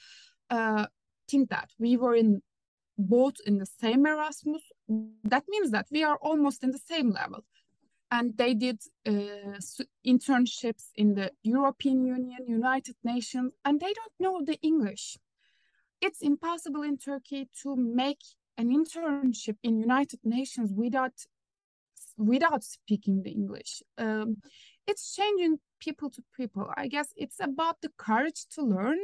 uh, 0.50 0.87
think 1.28 1.50
that 1.50 1.70
we 1.78 1.96
were 1.96 2.14
in 2.14 2.42
both 2.99 3.35
in 3.44 3.58
the 3.58 3.66
same 3.66 4.06
Erasmus. 4.06 4.62
That 5.25 5.44
means 5.49 5.70
that 5.70 5.87
we 5.90 6.02
are 6.04 6.16
almost 6.16 6.62
in 6.62 6.70
the 6.70 6.78
same 6.78 7.11
level. 7.11 7.44
And 8.11 8.37
they 8.37 8.55
did 8.55 8.79
uh, 9.07 9.59
internships 10.07 10.85
in 10.95 11.15
the 11.15 11.33
European 11.43 12.05
Union, 12.05 12.47
United 12.47 12.97
Nations, 13.03 13.53
and 13.65 13.81
they 13.81 13.93
don't 13.93 14.13
know 14.21 14.45
the 14.45 14.59
English. 14.63 15.19
It's 16.01 16.23
impossible 16.23 16.83
in 16.83 16.99
Turkey 16.99 17.49
to 17.63 17.75
make 17.75 18.23
an 18.57 18.69
internship 18.71 19.57
in 19.63 19.81
United 19.81 20.21
Nations 20.25 20.73
without 20.73 21.13
without 22.17 22.65
speaking 22.65 23.23
the 23.23 23.31
English. 23.31 23.83
Um, 23.99 24.39
it's 24.87 25.15
changing 25.15 25.59
people 25.81 26.09
to 26.11 26.23
people. 26.37 26.71
I 26.77 26.89
guess 26.89 27.09
it's 27.17 27.41
about 27.41 27.81
the 27.83 27.91
courage 27.99 28.47
to 28.55 28.63
learn 28.63 28.99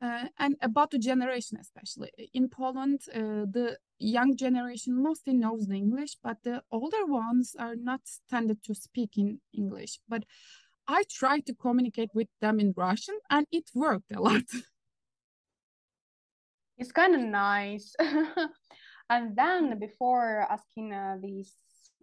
uh, 0.00 0.26
and 0.38 0.56
about 0.60 0.90
the 0.90 0.98
generation, 0.98 1.58
especially 1.60 2.10
in 2.32 2.48
Poland, 2.48 3.00
uh, 3.14 3.46
the 3.50 3.78
young 3.98 4.36
generation 4.36 5.02
mostly 5.02 5.32
knows 5.32 5.66
the 5.66 5.76
English, 5.76 6.16
but 6.22 6.42
the 6.42 6.62
older 6.70 7.06
ones 7.06 7.56
are 7.58 7.76
not 7.76 8.00
standard 8.04 8.62
to 8.64 8.74
speak 8.74 9.16
in 9.16 9.40
English. 9.52 10.00
But 10.08 10.24
I 10.86 11.04
tried 11.10 11.46
to 11.46 11.54
communicate 11.54 12.10
with 12.14 12.28
them 12.40 12.60
in 12.60 12.74
Russian, 12.76 13.18
and 13.30 13.46
it 13.50 13.70
worked 13.74 14.12
a 14.14 14.20
lot. 14.20 14.44
It's 16.76 16.90
kind 16.90 17.14
of 17.14 17.20
nice. 17.20 17.94
and 19.08 19.36
then 19.36 19.78
before 19.78 20.44
asking 20.50 20.92
uh, 20.92 21.18
these 21.22 21.54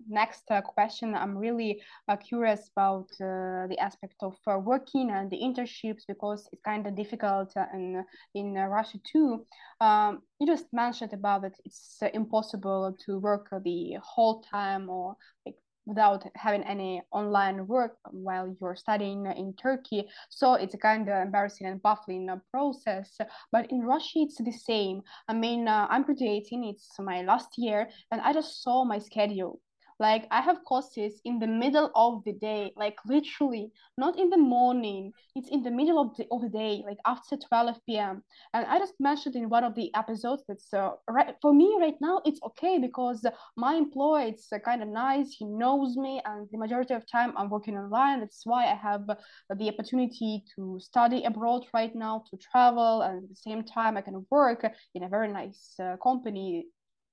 next 0.09 0.43
uh, 0.49 0.61
question, 0.61 1.15
I'm 1.15 1.37
really 1.37 1.81
uh, 2.07 2.17
curious 2.17 2.69
about 2.75 3.07
uh, 3.21 3.67
the 3.67 3.77
aspect 3.79 4.15
of 4.21 4.35
uh, 4.47 4.57
working 4.59 5.09
and 5.11 5.29
the 5.29 5.37
internships 5.37 6.03
because 6.07 6.47
it's 6.51 6.61
kind 6.63 6.87
of 6.87 6.95
difficult 6.95 7.51
uh, 7.55 7.65
in 7.73 8.03
in 8.35 8.57
uh, 8.57 8.67
Russia 8.67 8.99
too. 9.11 9.45
Um, 9.79 10.21
you 10.39 10.47
just 10.47 10.67
mentioned 10.73 11.13
about 11.13 11.43
it; 11.43 11.57
it's 11.65 11.99
impossible 12.13 12.95
to 13.05 13.19
work 13.19 13.49
the 13.63 13.97
whole 14.03 14.41
time 14.41 14.89
or 14.89 15.15
like 15.45 15.55
without 15.85 16.23
having 16.35 16.63
any 16.63 17.01
online 17.11 17.67
work 17.67 17.97
while 18.11 18.55
you're 18.59 18.75
studying 18.75 19.25
in 19.25 19.53
Turkey. 19.53 20.07
So 20.29 20.53
it's 20.53 20.73
a 20.73 20.77
kind 20.77 21.09
of 21.09 21.21
embarrassing 21.21 21.67
and 21.67 21.81
baffling 21.81 22.29
process. 22.51 23.17
But 23.51 23.71
in 23.71 23.81
Russia, 23.81 24.19
it's 24.19 24.37
the 24.37 24.51
same. 24.51 25.01
I 25.27 25.33
mean, 25.33 25.67
uh, 25.67 25.87
I'm 25.89 26.03
graduating, 26.03 26.65
it's 26.65 26.99
my 26.99 27.23
last 27.23 27.49
year, 27.57 27.89
and 28.11 28.21
I 28.21 28.33
just 28.33 28.61
saw 28.61 28.83
my 28.83 28.99
schedule. 28.99 29.59
Like 30.01 30.25
I 30.31 30.41
have 30.41 30.65
courses 30.65 31.21
in 31.25 31.37
the 31.37 31.45
middle 31.45 31.91
of 31.93 32.23
the 32.25 32.33
day, 32.33 32.73
like 32.75 32.97
literally, 33.05 33.71
not 33.99 34.17
in 34.17 34.31
the 34.31 34.37
morning. 34.37 35.13
It's 35.35 35.49
in 35.49 35.61
the 35.61 35.69
middle 35.69 35.99
of 36.01 36.17
the, 36.17 36.25
of 36.31 36.41
the 36.41 36.49
day, 36.49 36.83
like 36.87 36.97
after 37.05 37.37
12 37.37 37.77
p.m. 37.85 38.23
And 38.55 38.65
I 38.65 38.79
just 38.79 38.95
mentioned 38.99 39.35
in 39.35 39.47
one 39.47 39.63
of 39.63 39.75
the 39.75 39.93
episodes 39.93 40.41
that's 40.47 40.73
uh, 40.73 40.93
right 41.07 41.35
for 41.39 41.53
me 41.53 41.77
right 41.79 41.93
now, 42.01 42.19
it's 42.25 42.41
okay 42.47 42.79
because 42.79 43.23
my 43.55 43.75
employer, 43.75 44.25
it's 44.25 44.51
uh, 44.51 44.57
kind 44.57 44.81
of 44.81 44.89
nice. 44.89 45.35
He 45.37 45.45
knows 45.45 45.95
me, 45.97 46.19
and 46.25 46.47
the 46.51 46.57
majority 46.57 46.95
of 46.95 47.03
time 47.05 47.33
I'm 47.37 47.51
working 47.51 47.77
online. 47.77 48.21
That's 48.21 48.41
why 48.43 48.71
I 48.71 48.75
have 48.75 49.05
the 49.05 49.69
opportunity 49.69 50.43
to 50.55 50.79
study 50.81 51.25
abroad 51.25 51.67
right 51.75 51.93
now, 51.93 52.23
to 52.31 52.37
travel, 52.37 53.03
and 53.03 53.23
at 53.23 53.29
the 53.29 53.35
same 53.35 53.63
time 53.63 53.97
I 53.97 54.01
can 54.01 54.25
work 54.31 54.65
in 54.95 55.03
a 55.03 55.09
very 55.09 55.31
nice 55.31 55.75
uh, 55.79 55.97
company 56.01 56.65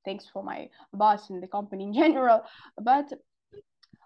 thanks 0.05 0.27
for 0.33 0.43
my 0.43 0.69
boss 0.93 1.31
and 1.31 1.43
the 1.43 1.49
company 1.49 1.85
in 1.85 1.93
general 2.03 2.43
but 2.83 3.13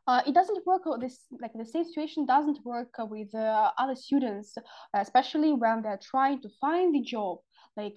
uh, 0.07 0.21
it 0.27 0.35
doesn't 0.35 0.67
work 0.67 0.83
this 1.01 1.27
like 1.41 1.53
the 1.55 1.65
same 1.65 1.85
situation 1.85 2.27
doesn't 2.27 2.59
work 2.65 2.93
with 2.99 3.33
uh, 3.35 3.71
other 3.79 3.95
students 3.95 4.55
especially 4.95 5.53
when 5.53 5.83
they're 5.83 6.01
trying 6.03 6.41
to 6.43 6.49
find 6.61 6.95
the 6.95 7.01
job. 7.01 7.39
Like 7.77 7.95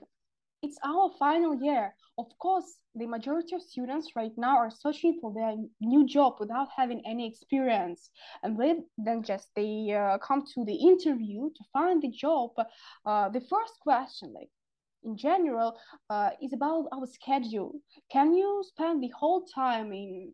it's 0.61 0.77
our 0.85 1.11
final 1.17 1.55
year. 1.55 1.93
Of 2.17 2.27
course 2.39 2.77
the 2.95 3.07
majority 3.07 3.55
of 3.55 3.61
students 3.61 4.11
right 4.15 4.31
now 4.37 4.57
are 4.57 4.71
searching 4.71 5.17
for 5.19 5.33
their 5.33 5.55
new 5.81 6.05
job 6.07 6.35
without 6.39 6.69
having 6.75 7.01
any 7.05 7.27
experience. 7.27 8.09
And 8.43 8.57
then 8.97 9.23
just 9.23 9.49
they 9.55 9.91
uh, 9.91 10.17
come 10.19 10.43
to 10.53 10.63
the 10.63 10.75
interview 10.75 11.49
to 11.49 11.63
find 11.73 12.01
the 12.01 12.09
job 12.09 12.51
uh, 13.05 13.29
the 13.29 13.41
first 13.41 13.73
question 13.81 14.31
like 14.33 14.49
in 15.05 15.15
general 15.17 15.77
uh, 16.09 16.31
is 16.41 16.53
about 16.53 16.87
our 16.91 17.05
schedule. 17.05 17.73
Can 18.11 18.33
you 18.33 18.63
spend 18.67 19.01
the 19.01 19.11
whole 19.17 19.45
time 19.45 19.93
in 19.93 20.33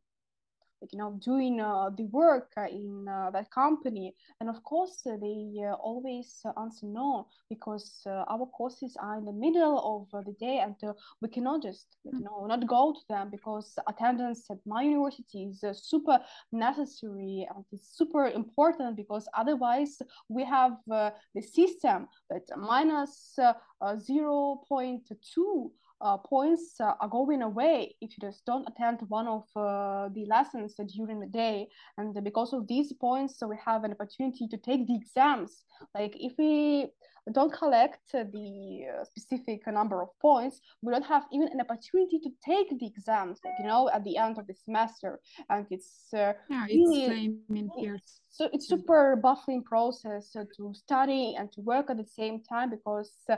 you 0.90 0.98
know 0.98 1.20
doing 1.24 1.60
uh, 1.60 1.90
the 1.96 2.06
work 2.06 2.52
uh, 2.58 2.66
in 2.66 3.08
uh, 3.08 3.30
that 3.32 3.52
company. 3.52 4.16
And 4.40 4.50
of 4.50 4.64
course 4.64 5.02
uh, 5.06 5.18
they 5.22 5.64
uh, 5.64 5.74
always 5.74 6.42
uh, 6.46 6.52
answer 6.60 6.88
no 6.88 7.28
because 7.50 8.04
our 8.08 8.46
courses 8.48 8.98
are 9.00 9.18
in 9.18 9.26
the 9.26 9.34
middle 9.34 10.08
of 10.14 10.26
the 10.26 10.34
day 10.34 10.60
and 10.60 10.76
we 11.22 11.30
cannot 11.30 11.62
just 11.62 11.98
you 12.04 12.20
know 12.20 12.46
not 12.48 12.66
go 12.68 12.94
to 12.94 13.00
them 13.10 13.30
because 13.30 13.78
attendance 13.88 14.50
at 14.50 14.58
my 14.66 14.82
university 14.84 15.44
is 15.44 15.64
super 15.82 16.20
necessary 16.52 17.48
and 17.54 17.66
it's 17.72 17.96
super 17.98 18.28
important 18.28 18.96
because 18.96 19.28
otherwise 19.38 20.02
we 20.30 20.44
have 20.44 20.78
the 20.88 21.14
system 21.42 22.08
that 22.30 22.44
minus 22.58 23.38
0.2 23.82 25.72
uh, 26.02 26.18
points 26.18 26.76
uh, 26.80 26.94
are 27.00 27.08
going 27.08 27.42
away 27.42 27.96
if 28.02 28.12
you 28.12 28.30
just 28.30 28.46
don't 28.46 28.68
attend 28.68 29.00
one 29.08 29.28
of 29.28 29.44
uh, 29.56 30.10
the 30.14 30.26
lessons 30.26 30.76
during 30.96 31.20
the 31.20 31.28
day. 31.28 31.68
And 31.98 32.14
because 32.24 32.54
of 32.54 32.68
these 32.68 32.94
points, 32.94 33.38
so 33.38 33.48
we 33.48 33.58
have 33.66 33.84
an 33.84 33.92
opportunity 33.92 34.48
to 34.48 34.58
take 34.58 34.88
the 34.88 34.96
exams. 34.96 35.64
Like 35.96 36.16
if 36.18 36.34
we 36.38 36.88
don't 37.34 37.54
collect 37.54 38.00
the 38.12 39.04
specific 39.04 39.68
number 39.68 40.02
of 40.02 40.10
points, 40.20 40.60
we 40.82 40.92
don't 40.92 41.06
have 41.06 41.26
even 41.32 41.50
an 41.50 41.62
opportunity 41.62 42.20
to 42.20 42.30
take 42.44 42.70
the 42.80 42.88
exams, 42.88 43.40
like, 43.46 43.54
you 43.60 43.68
know, 43.68 43.90
at 43.90 44.04
the 44.04 44.18
end 44.18 44.40
of 44.40 44.48
the 44.48 44.56
semester. 44.56 45.20
And 45.50 45.68
it's 45.70 46.08
uh, 46.14 46.34
yeah, 46.50 46.66
really, 46.66 47.06
it's 47.06 47.14
same 47.14 47.40
in 47.50 47.70
here. 47.78 48.00
So 48.34 48.50
it's 48.54 48.70
super 48.70 49.18
baffling 49.22 49.62
process 49.62 50.34
uh, 50.38 50.46
to 50.56 50.74
study 50.74 51.36
and 51.38 51.52
to 51.52 51.60
work 51.62 51.90
at 51.90 51.98
the 51.98 52.06
same 52.06 52.42
time 52.42 52.70
because 52.70 53.12
uh, 53.30 53.36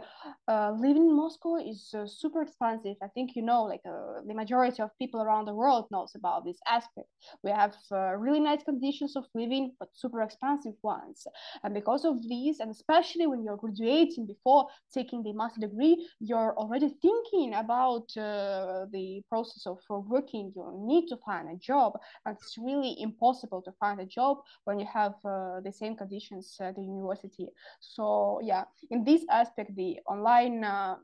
uh, 0.47 0.71
living 0.77 1.09
in 1.09 1.15
Moscow 1.15 1.55
is 1.55 1.89
uh, 1.97 2.05
super 2.05 2.43
expensive. 2.43 2.97
I 3.01 3.07
think 3.07 3.35
you 3.35 3.41
know, 3.41 3.63
like 3.63 3.81
the 3.83 4.33
majority 4.35 4.83
of 4.83 4.91
people 5.00 5.23
around 5.23 5.45
the 5.45 5.55
world 5.55 5.88
knows 5.91 6.12
about 6.15 6.45
this 6.45 6.59
aspect. 6.67 7.07
We 7.43 7.50
have 7.50 7.75
really 8.19 8.39
nice 8.39 8.63
conditions 8.63 9.15
of 9.15 9.25
living, 9.33 9.73
but 9.79 9.89
super 9.93 10.21
expensive 10.21 10.75
ones. 10.83 11.25
And 11.63 11.73
because 11.73 12.05
of 12.05 12.21
these, 12.21 12.59
and 12.59 12.69
especially 12.69 13.25
when 13.25 13.43
you're 13.43 13.57
graduating 13.57 14.27
before 14.27 14.67
taking 14.93 15.23
the 15.23 15.33
master 15.33 15.62
degree, 15.62 16.07
you're 16.19 16.55
already 16.55 16.93
thinking 17.01 17.55
about 17.55 18.05
uh, 18.15 18.85
the 18.91 19.23
process 19.27 19.65
of 19.65 19.79
uh, 19.89 19.97
working. 20.00 20.53
You 20.55 20.71
need 20.85 21.07
to 21.07 21.17
find 21.25 21.50
a 21.50 21.57
job, 21.57 21.93
and 22.25 22.38
it's 22.39 22.57
really 22.59 22.95
impossible 23.00 23.63
to 23.63 23.71
find 23.79 24.00
a 24.00 24.05
job 24.05 24.38
when 24.65 24.82
you 24.83 24.89
have 25.01 25.15
uh, 25.25 25.61
the 25.61 25.71
same 25.71 25.95
conditions 25.95 26.57
at 26.59 26.75
the 26.75 26.81
university. 26.81 27.47
So 27.79 28.39
yeah, 28.43 28.63
in 28.89 29.03
this 29.03 29.23
aspect, 29.29 29.75
the 29.75 29.99
online 30.07 30.63
uh, 30.63 30.95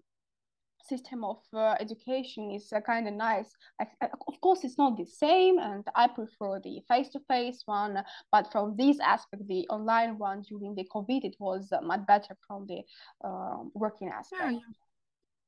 system 0.89 1.23
of 1.23 1.39
uh, 1.53 1.75
education 1.79 2.51
is 2.51 2.71
uh, 2.73 2.81
kind 2.81 3.07
of 3.07 3.13
nice. 3.13 3.49
I, 3.79 3.85
of 4.27 4.41
course, 4.41 4.63
it's 4.63 4.77
not 4.77 4.97
the 4.97 5.05
same, 5.05 5.59
and 5.59 5.83
I 5.95 6.07
prefer 6.07 6.59
the 6.59 6.81
face-to-face 6.87 7.63
one. 7.65 8.03
But 8.31 8.51
from 8.51 8.75
this 8.75 8.97
aspect, 8.99 9.43
the 9.47 9.67
online 9.69 10.17
one 10.17 10.41
during 10.41 10.75
the 10.75 10.87
COVID, 10.93 11.23
it 11.23 11.35
was 11.39 11.71
uh, 11.71 11.81
much 11.81 12.05
better 12.05 12.35
from 12.47 12.65
the 12.67 12.81
um, 13.27 13.71
working 13.73 14.09
aspect. 14.09 14.41
Yeah, 14.43 14.51
yeah. 14.51 14.73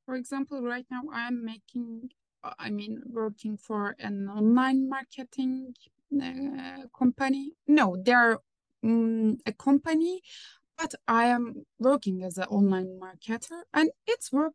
For 0.06 0.16
example, 0.16 0.62
right 0.62 0.86
now 0.92 1.04
I'm 1.14 1.44
making, 1.46 2.10
I 2.44 2.70
mean, 2.70 3.02
working 3.10 3.58
for 3.58 3.96
an 4.00 4.28
online 4.30 4.90
marketing 4.90 5.74
uh, 6.20 6.88
company. 6.98 7.54
No, 7.68 7.98
they're 8.04 8.40
um, 8.84 9.38
a 9.46 9.52
company 9.52 10.22
but 10.82 10.96
I 11.08 11.26
am 11.26 11.66
working 11.80 12.24
as 12.24 12.38
an 12.38 12.46
online 12.46 13.00
marketer 13.00 13.62
and 13.74 13.92
it's 14.08 14.32
work 14.32 14.54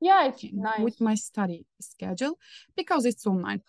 yeah 0.00 0.28
it's 0.28 0.44
nice 0.52 0.80
with 0.80 1.00
my 1.00 1.14
study 1.14 1.66
schedule 1.80 2.38
because 2.76 3.04
it's 3.04 3.26
online 3.26 3.62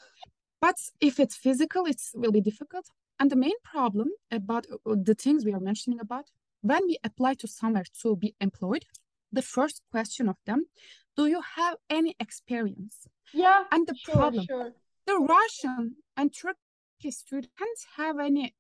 but 0.62 0.76
if 1.02 1.20
it's 1.20 1.36
physical 1.36 1.86
it 1.86 2.00
will 2.14 2.32
be 2.32 2.42
difficult 2.42 2.86
and 3.20 3.32
the 3.32 3.36
main 3.36 3.60
problem 3.64 4.10
about 4.32 4.66
uh, 4.72 4.96
the 5.10 5.16
things 5.16 5.44
we 5.44 5.54
are 5.54 5.60
mentioning 5.60 6.00
about 6.00 6.26
when 6.62 6.82
we 6.86 6.98
apply 7.04 7.34
to 7.34 7.48
somewhere 7.48 7.86
to 8.02 8.16
be 8.16 8.36
employed 8.40 8.86
the 9.32 9.42
first 9.42 9.82
question 9.92 10.30
of 10.30 10.38
them 10.46 10.66
do 11.18 11.26
you 11.26 11.42
have 11.56 11.76
any 11.90 12.16
experience 12.20 13.08
yeah 13.34 13.64
and 13.72 13.88
the 13.88 13.96
sure, 13.96 14.16
problem 14.16 14.46
sure. 14.46 14.72
the 15.08 15.18
russian 15.18 15.96
and 16.20 16.34
turkish 16.34 17.16
students 17.26 17.82
have 17.96 18.20
any 18.20 18.54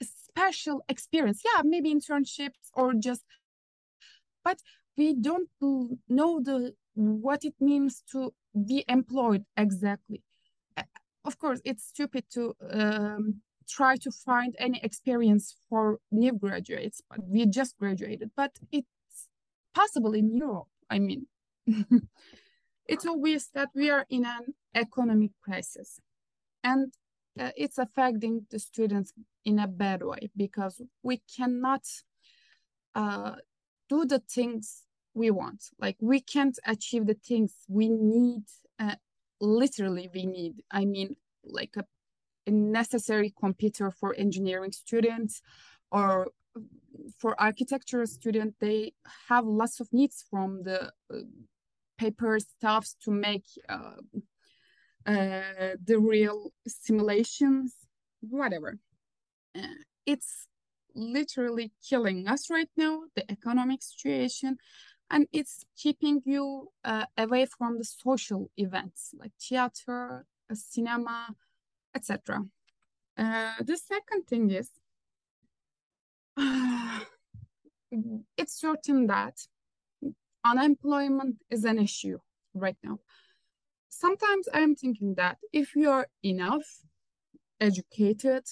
special 0.00 0.82
experience? 0.88 1.42
Yeah 1.44 1.62
maybe 1.64 1.92
internships 1.92 2.66
or 2.74 2.94
just 2.94 3.24
but 4.44 4.58
we 4.96 5.14
don't 5.14 5.48
know 6.08 6.40
the 6.40 6.74
what 6.94 7.44
it 7.44 7.54
means 7.60 8.02
to 8.12 8.32
be 8.66 8.84
employed 8.88 9.44
exactly. 9.56 10.22
Of 11.24 11.38
course 11.38 11.60
it's 11.64 11.84
stupid 11.84 12.24
to 12.34 12.54
um, 12.70 13.42
try 13.68 13.96
to 13.96 14.10
find 14.10 14.54
any 14.58 14.80
experience 14.82 15.54
for 15.68 15.98
new 16.10 16.32
graduates 16.32 17.02
but 17.10 17.20
we 17.26 17.44
just 17.46 17.76
graduated 17.76 18.30
but 18.36 18.52
it's 18.72 19.28
possible 19.74 20.14
in 20.14 20.26
europe 20.34 20.68
i 20.90 20.98
mean. 20.98 21.26
It's 22.88 23.06
obvious 23.06 23.50
that 23.52 23.68
we 23.74 23.90
are 23.90 24.06
in 24.08 24.24
an 24.24 24.54
economic 24.74 25.32
crisis 25.44 26.00
and 26.68 26.92
uh, 27.40 27.50
it's 27.56 27.78
affecting 27.78 28.46
the 28.50 28.58
students 28.58 29.12
in 29.44 29.58
a 29.58 29.68
bad 29.82 30.02
way 30.02 30.30
because 30.36 30.82
we 31.02 31.16
cannot 31.36 31.84
uh, 32.94 33.34
do 33.88 34.04
the 34.04 34.22
things 34.36 34.84
we 35.14 35.30
want. 35.30 35.60
Like 35.78 35.96
we 36.00 36.20
can't 36.20 36.58
achieve 36.74 37.06
the 37.06 37.20
things 37.28 37.52
we 37.68 37.88
need 37.88 38.44
uh, 38.78 38.96
literally 39.40 40.10
we 40.14 40.24
need. 40.26 40.54
I 40.70 40.84
mean 40.84 41.16
like 41.44 41.74
a, 41.76 41.84
a 42.46 42.50
necessary 42.50 43.32
computer 43.44 43.90
for 43.90 44.14
engineering 44.14 44.72
students 44.72 45.40
or 45.90 46.28
for 47.20 47.40
architecture 47.40 48.04
student 48.06 48.54
they 48.60 48.92
have 49.28 49.44
lots 49.46 49.80
of 49.80 49.88
needs 49.92 50.24
from 50.30 50.64
the 50.64 50.80
uh, 51.14 51.18
paper 51.96 52.38
stuffs 52.40 52.96
to 53.04 53.10
make 53.10 53.46
uh, 53.68 53.98
uh, 55.08 55.74
the 55.82 55.98
real 55.98 56.52
simulations, 56.66 57.74
whatever. 58.20 58.78
Uh, 59.56 59.62
it's 60.04 60.46
literally 60.94 61.72
killing 61.88 62.28
us 62.28 62.50
right 62.50 62.68
now, 62.76 63.04
the 63.16 63.30
economic 63.30 63.82
situation, 63.82 64.58
and 65.10 65.26
it's 65.32 65.64
keeping 65.78 66.20
you 66.26 66.68
uh, 66.84 67.06
away 67.16 67.46
from 67.46 67.78
the 67.78 67.84
social 67.84 68.50
events 68.58 69.14
like 69.18 69.32
theater, 69.40 70.26
uh, 70.50 70.54
cinema, 70.54 71.34
etc. 71.94 72.44
Uh, 73.16 73.52
the 73.60 73.78
second 73.78 74.26
thing 74.26 74.50
is, 74.50 74.70
it's 78.36 78.60
certain 78.60 79.06
that 79.06 79.38
unemployment 80.44 81.36
is 81.48 81.64
an 81.64 81.78
issue 81.78 82.18
right 82.52 82.76
now 82.84 82.98
sometimes 83.88 84.48
I'm 84.52 84.74
thinking 84.74 85.14
that 85.14 85.38
if 85.52 85.74
you're 85.74 86.06
enough 86.22 86.66
educated 87.60 88.44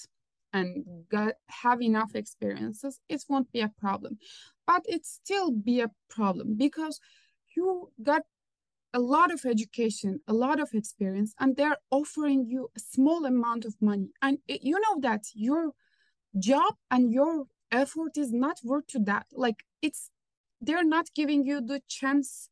and 0.53 0.85
got, 1.09 1.33
have 1.47 1.81
enough 1.81 2.15
experiences, 2.15 2.99
it 3.09 3.23
won't 3.29 3.51
be 3.51 3.61
a 3.61 3.71
problem. 3.79 4.17
But 4.65 4.83
it 4.85 5.05
still 5.05 5.51
be 5.51 5.81
a 5.81 5.91
problem 6.09 6.55
because 6.57 6.99
you 7.55 7.91
got 8.03 8.23
a 8.93 8.99
lot 8.99 9.31
of 9.31 9.45
education, 9.45 10.19
a 10.27 10.33
lot 10.33 10.59
of 10.59 10.69
experience, 10.73 11.33
and 11.39 11.55
they're 11.55 11.77
offering 11.91 12.45
you 12.47 12.69
a 12.75 12.79
small 12.79 13.25
amount 13.25 13.65
of 13.65 13.75
money. 13.81 14.09
And 14.21 14.39
it, 14.47 14.63
you 14.63 14.79
know 14.79 14.99
that 15.01 15.25
your 15.33 15.71
job 16.39 16.73
and 16.89 17.11
your 17.11 17.45
effort 17.71 18.17
is 18.17 18.31
not 18.31 18.57
worth 18.63 18.87
to 18.87 18.99
that. 18.99 19.27
Like 19.33 19.63
it's 19.81 20.09
they're 20.61 20.83
not 20.83 21.07
giving 21.15 21.43
you 21.43 21.61
the 21.61 21.81
chance 21.87 22.49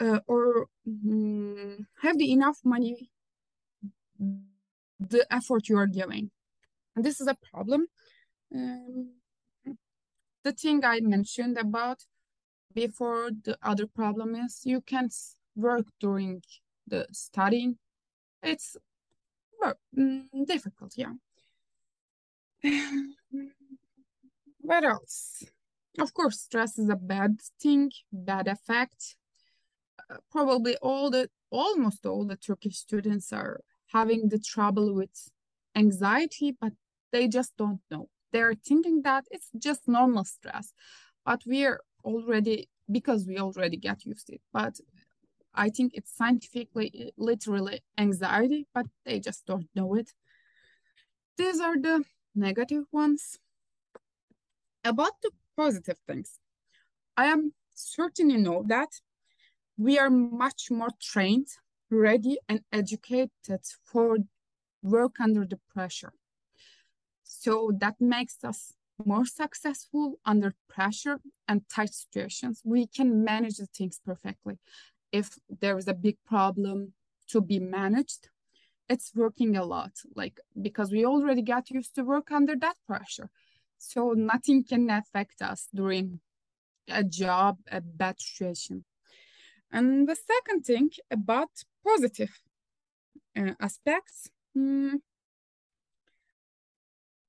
uh, 0.00 0.20
or 0.26 0.66
um, 0.86 1.86
have 2.02 2.18
the 2.18 2.32
enough 2.32 2.58
money 2.64 3.10
the 5.00 5.26
effort 5.30 5.68
you 5.68 5.78
are 5.78 5.86
giving. 5.86 6.30
And 6.96 7.04
this 7.04 7.20
is 7.20 7.28
a 7.28 7.36
problem. 7.52 7.86
Um, 8.54 9.10
the 10.44 10.52
thing 10.52 10.84
i 10.84 11.00
mentioned 11.00 11.58
about 11.58 12.04
before 12.74 13.30
the 13.44 13.58
other 13.62 13.86
problem 13.86 14.34
is 14.34 14.62
you 14.64 14.80
can't 14.80 15.14
work 15.56 15.86
during 16.00 16.42
the 16.86 17.06
studying. 17.12 17.78
It's 18.42 18.76
well, 19.60 19.74
mm, 19.96 20.46
difficult 20.46 20.94
yeah. 20.96 21.14
What 24.60 24.84
else? 24.84 25.44
Of 25.98 26.12
course 26.14 26.40
stress 26.40 26.78
is 26.78 26.88
a 26.88 26.96
bad 26.96 27.40
thing 27.60 27.90
bad 28.12 28.48
effect 28.48 29.16
probably 30.30 30.76
all 30.76 31.10
the 31.10 31.28
almost 31.50 32.06
all 32.06 32.24
the 32.24 32.36
Turkish 32.36 32.76
students 32.76 33.32
are 33.32 33.60
having 33.88 34.28
the 34.28 34.38
trouble 34.38 34.94
with 34.94 35.30
anxiety, 35.74 36.56
but 36.60 36.72
they 37.12 37.28
just 37.28 37.56
don't 37.56 37.80
know. 37.90 38.08
They're 38.32 38.54
thinking 38.54 39.02
that 39.02 39.24
it's 39.30 39.50
just 39.56 39.88
normal 39.88 40.24
stress, 40.24 40.72
but 41.24 41.42
we're 41.46 41.80
already 42.04 42.68
because 42.90 43.26
we 43.26 43.38
already 43.38 43.76
get 43.76 44.04
used 44.04 44.26
to 44.26 44.34
it. 44.34 44.42
But 44.52 44.78
I 45.54 45.70
think 45.70 45.92
it's 45.94 46.14
scientifically, 46.14 47.12
literally 47.16 47.80
anxiety, 47.96 48.66
but 48.74 48.86
they 49.04 49.20
just 49.20 49.46
don't 49.46 49.68
know 49.74 49.94
it. 49.94 50.12
These 51.36 51.60
are 51.60 51.78
the 51.78 52.04
negative 52.34 52.84
ones. 52.92 53.38
About 54.84 55.20
the 55.22 55.30
positive 55.56 55.98
things, 56.06 56.38
I 57.16 57.26
am 57.26 57.52
certain 57.74 58.30
you 58.30 58.38
know 58.38 58.64
that 58.68 58.88
we 59.78 59.98
are 59.98 60.10
much 60.10 60.70
more 60.70 60.90
trained, 61.00 61.46
ready, 61.90 62.38
and 62.48 62.60
educated 62.72 63.60
for 63.84 64.18
work 64.82 65.20
under 65.20 65.46
the 65.46 65.60
pressure. 65.72 66.12
So 67.22 67.70
that 67.78 67.94
makes 68.00 68.42
us 68.42 68.72
more 69.04 69.24
successful 69.24 70.18
under 70.24 70.54
pressure 70.68 71.20
and 71.46 71.62
tight 71.68 71.94
situations. 71.94 72.60
We 72.64 72.88
can 72.88 73.24
manage 73.24 73.58
the 73.58 73.66
things 73.66 74.00
perfectly. 74.04 74.58
If 75.12 75.38
there 75.48 75.78
is 75.78 75.86
a 75.86 75.94
big 75.94 76.16
problem 76.26 76.94
to 77.28 77.40
be 77.40 77.60
managed, 77.60 78.28
it's 78.88 79.12
working 79.14 79.56
a 79.56 79.64
lot, 79.64 79.92
like 80.16 80.40
because 80.60 80.90
we 80.90 81.04
already 81.04 81.42
got 81.42 81.70
used 81.70 81.94
to 81.94 82.02
work 82.02 82.32
under 82.32 82.56
that 82.56 82.76
pressure. 82.86 83.30
So 83.78 84.12
nothing 84.12 84.64
can 84.64 84.90
affect 84.90 85.40
us 85.40 85.68
during 85.72 86.20
a 86.88 87.04
job, 87.04 87.58
a 87.70 87.80
bad 87.80 88.20
situation. 88.20 88.84
And 89.70 90.08
the 90.08 90.16
second 90.16 90.64
thing 90.64 90.90
about 91.10 91.50
positive 91.84 92.40
uh, 93.36 93.52
aspects, 93.60 94.28
um, 94.56 95.02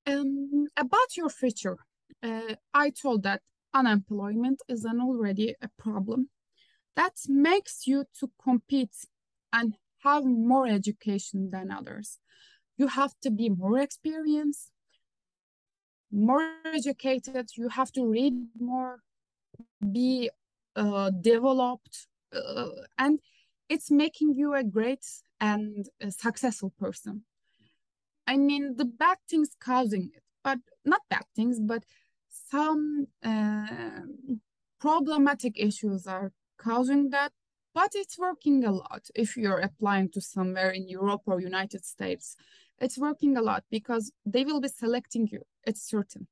um, 0.08 0.68
about 0.78 1.18
your 1.18 1.30
future, 1.30 1.78
uh, 2.24 2.56
I 2.74 2.90
told 2.92 3.24
that 3.24 3.42
unemployment 3.74 4.62
is 4.68 4.86
an 4.86 5.00
already 5.00 5.56
a 5.62 5.70
problem 5.78 6.30
that 6.96 7.14
makes 7.28 7.88
you 7.88 8.06
to 8.20 8.30
compete 8.42 8.96
and 9.54 9.76
have 10.04 10.26
more 10.26 10.68
education 10.68 11.50
than 11.52 11.72
others. 11.72 12.20
You 12.78 12.88
have 12.88 13.14
to 13.24 13.30
be 13.30 13.50
more 13.50 13.80
experienced, 13.80 14.72
more 16.12 16.44
educated. 16.66 17.50
You 17.56 17.70
have 17.70 17.92
to 17.94 18.06
read 18.06 18.34
more, 18.60 19.00
be 19.92 20.30
uh, 20.76 21.12
developed, 21.22 22.08
uh, 22.34 22.70
and 22.98 23.20
it's 23.70 23.92
making 23.92 24.34
you 24.34 24.54
a 24.54 24.64
great 24.64 25.06
and 25.40 25.88
a 26.02 26.12
successful 26.12 26.74
person. 26.80 27.24
I 28.28 28.38
mean, 28.38 28.76
the 28.78 28.86
bad 28.86 29.18
things 29.30 29.50
causing 29.60 30.12
it, 30.14 30.24
but 30.44 30.60
not 30.86 31.02
bad 31.10 31.26
things, 31.36 31.60
but 31.60 31.84
some 32.52 33.08
uh, 33.24 34.02
problematic 34.80 35.54
issues 35.60 36.08
are 36.08 36.32
causing 36.58 37.10
that, 37.10 37.32
but 37.74 37.92
it's 37.94 38.18
working 38.18 38.64
a 38.66 38.72
lot. 38.72 39.08
If 39.16 39.38
you're 39.38 39.60
applying 39.60 40.10
to 40.12 40.22
somewhere 40.22 40.72
in 40.72 40.88
Europe 40.88 41.22
or 41.26 41.40
United 41.40 41.86
States, 41.86 42.36
it's 42.80 42.98
working 42.98 43.38
a 43.38 43.42
lot 43.42 43.64
because 43.70 44.12
they 44.26 44.44
will 44.44 44.62
be 44.62 44.68
selecting 44.68 45.28
you. 45.32 45.42
It's 45.66 45.82
certain. 45.82 46.28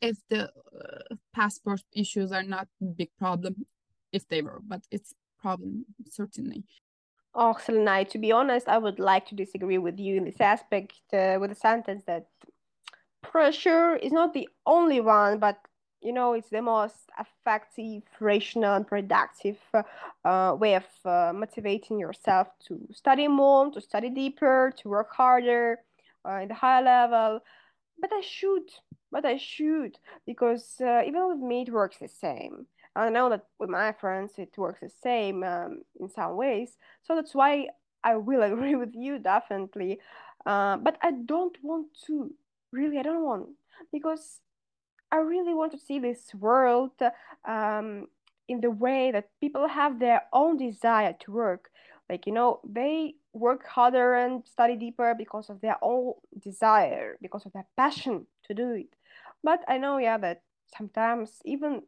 If 0.00 0.18
the 0.28 0.44
uh, 0.44 1.16
passport 1.34 1.82
issues 1.92 2.32
are 2.32 2.42
not 2.42 2.68
big 2.96 3.10
problem, 3.18 3.66
if 4.12 4.28
they 4.28 4.42
were, 4.42 4.60
but 4.62 4.82
it's 4.90 5.14
problem 5.42 5.84
certainly. 6.08 6.64
Oh, 7.34 7.56
Selenay, 7.58 8.08
to 8.10 8.18
be 8.18 8.30
honest, 8.32 8.68
I 8.68 8.78
would 8.78 8.98
like 8.98 9.26
to 9.26 9.34
disagree 9.34 9.78
with 9.78 9.98
you 9.98 10.16
in 10.16 10.24
this 10.24 10.40
aspect 10.40 10.92
uh, 11.12 11.38
with 11.40 11.50
the 11.50 11.56
sentence 11.56 12.04
that 12.06 12.26
pressure 13.22 13.96
is 13.96 14.12
not 14.12 14.34
the 14.34 14.48
only 14.66 15.00
one, 15.00 15.38
but 15.38 15.58
you 16.02 16.12
know, 16.12 16.32
it's 16.32 16.50
the 16.50 16.60
most 16.60 16.96
effective, 17.18 18.02
rational, 18.20 18.74
and 18.74 18.86
productive 18.86 19.56
uh, 20.24 20.54
way 20.58 20.74
of 20.74 20.84
uh, 21.04 21.32
motivating 21.32 21.98
yourself 21.98 22.48
to 22.66 22.80
study 22.92 23.28
more, 23.28 23.70
to 23.70 23.80
study 23.80 24.10
deeper, 24.10 24.72
to 24.78 24.88
work 24.88 25.12
harder 25.12 25.78
uh, 26.28 26.40
in 26.42 26.48
the 26.48 26.54
higher 26.54 26.82
level. 26.82 27.40
But 28.00 28.10
I 28.12 28.20
should, 28.20 28.68
but 29.12 29.24
I 29.24 29.36
should, 29.36 29.96
because 30.26 30.74
uh, 30.80 31.02
even 31.06 31.28
with 31.28 31.38
me, 31.38 31.62
it 31.62 31.72
works 31.72 31.98
the 31.98 32.08
same. 32.08 32.66
I 32.94 33.08
know 33.08 33.30
that 33.30 33.46
with 33.58 33.70
my 33.70 33.92
friends, 33.92 34.32
it 34.38 34.56
works 34.56 34.80
the 34.80 34.90
same 34.90 35.42
um, 35.44 35.82
in 35.98 36.08
some 36.08 36.36
ways. 36.36 36.76
So 37.02 37.14
that's 37.14 37.34
why 37.34 37.68
I 38.04 38.16
will 38.16 38.42
agree 38.52 38.74
with 38.74 38.94
you, 38.94 39.18
definitely. 39.18 40.00
Uh, 40.44 40.76
but 40.76 40.98
I 41.02 41.12
don't 41.12 41.56
want 41.62 41.86
to, 42.06 42.34
really, 42.72 42.98
I 42.98 43.02
don't 43.02 43.24
want, 43.24 43.48
because 43.92 44.40
I 45.10 45.16
really 45.16 45.54
want 45.54 45.72
to 45.72 45.78
see 45.78 45.98
this 45.98 46.34
world 46.34 46.92
um, 47.44 48.08
in 48.48 48.60
the 48.60 48.70
way 48.70 49.10
that 49.12 49.28
people 49.40 49.68
have 49.68 49.98
their 49.98 50.22
own 50.32 50.56
desire 50.56 51.14
to 51.20 51.32
work. 51.32 51.70
Like, 52.08 52.26
you 52.26 52.32
know, 52.32 52.60
they 52.68 53.14
work 53.32 53.66
harder 53.66 54.14
and 54.14 54.44
study 54.46 54.76
deeper 54.76 55.14
because 55.16 55.48
of 55.48 55.60
their 55.60 55.76
own 55.82 56.14
desire, 56.38 57.16
because 57.22 57.46
of 57.46 57.52
their 57.52 57.66
passion 57.76 58.26
to 58.44 58.54
do 58.54 58.72
it. 58.72 58.94
But 59.42 59.60
I 59.68 59.78
know, 59.78 59.98
yeah, 59.98 60.18
that 60.18 60.42
sometimes 60.76 61.40
even, 61.44 61.82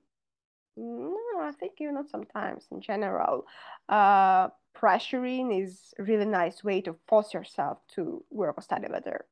no, 0.77 1.41
I 1.41 1.53
think 1.53 1.75
you 1.79 1.93
not 1.93 2.11
sometimes 2.11 2.67
in 2.71 2.81
general, 2.81 3.47
uh, 3.89 4.49
pressuring 4.77 5.63
is 5.63 5.95
really 5.99 6.27
nice 6.27 6.65
way 6.65 6.81
to 6.83 6.97
force 7.07 7.33
yourself 7.33 7.79
to 7.95 8.25
work 8.31 8.59
or 8.59 8.63
study 8.63 8.89
better. 8.89 9.25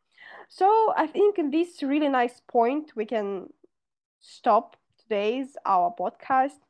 So 0.49 0.93
I 0.97 1.07
think 1.07 1.39
in 1.39 1.51
this 1.51 1.83
really 1.83 2.09
nice 2.09 2.41
point, 2.47 2.93
we 2.95 3.07
can 3.07 3.49
stop 4.21 4.77
today's 5.01 5.57
our 5.67 5.95
podcast 5.99 6.61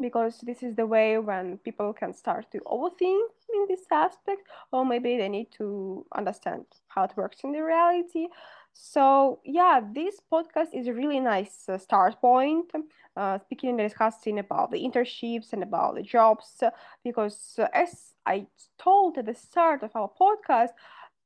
because 0.00 0.38
this 0.42 0.62
is 0.62 0.76
the 0.76 0.86
way 0.86 1.18
when 1.18 1.58
people 1.58 1.92
can 1.92 2.12
start 2.14 2.50
to 2.52 2.58
overthink 2.60 3.28
in 3.54 3.66
this 3.68 3.84
aspect 3.90 4.42
or 4.70 4.84
maybe 4.84 5.16
they 5.16 5.28
need 5.28 5.50
to 5.50 6.06
understand 6.14 6.64
how 6.88 7.04
it 7.04 7.16
works 7.16 7.38
in 7.42 7.52
the 7.52 7.60
reality 7.60 8.28
so 8.72 9.40
yeah 9.44 9.80
this 9.92 10.20
podcast 10.32 10.68
is 10.72 10.86
a 10.86 10.92
really 10.92 11.20
nice 11.20 11.68
uh, 11.68 11.78
start 11.78 12.20
point 12.20 12.70
uh, 13.16 13.38
speaking 13.38 13.70
and 13.70 13.78
discussing 13.78 14.38
about 14.38 14.70
the 14.70 14.78
internships 14.78 15.52
and 15.52 15.62
about 15.62 15.94
the 15.94 16.02
jobs 16.02 16.62
because 17.04 17.54
uh, 17.58 17.66
as 17.74 18.14
i 18.26 18.46
told 18.78 19.18
at 19.18 19.26
the 19.26 19.34
start 19.34 19.82
of 19.82 19.90
our 19.94 20.10
podcast 20.20 20.70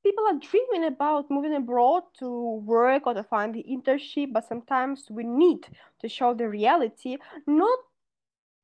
people 0.02 0.24
are 0.26 0.38
dreaming 0.38 0.85
about 0.85 1.31
moving 1.31 1.55
abroad 1.55 2.02
to 2.18 2.62
work 2.64 3.07
or 3.07 3.14
to 3.14 3.22
find 3.22 3.55
the 3.55 3.64
internship, 3.68 4.33
but 4.33 4.46
sometimes 4.46 5.07
we 5.11 5.24
need 5.24 5.66
to 6.00 6.09
show 6.09 6.35
the 6.35 6.48
reality, 6.48 7.16
not 7.46 7.78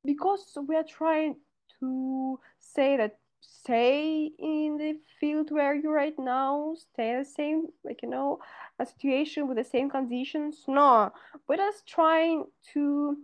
because 0.05 0.57
we 0.67 0.77
are 0.77 0.85
trying 0.85 1.37
to 1.81 2.39
say 2.59 2.97
that 2.97 3.19
stay 3.41 4.31
in 4.39 4.77
the 4.79 4.99
field 5.21 5.51
where 5.51 5.75
you're 5.75 5.93
right 5.93 6.19
now, 6.19 6.75
stay 6.77 7.17
the 7.19 7.25
same, 7.25 7.67
like 7.85 8.03
you 8.03 8.09
know, 8.09 8.39
a 8.79 8.87
situation 8.87 9.49
with 9.49 9.57
the 9.57 9.65
same 9.65 9.91
conditions. 9.91 10.65
No, 10.67 11.13
we're 11.47 11.57
just 11.57 11.87
trying 11.87 12.45
to 12.73 13.17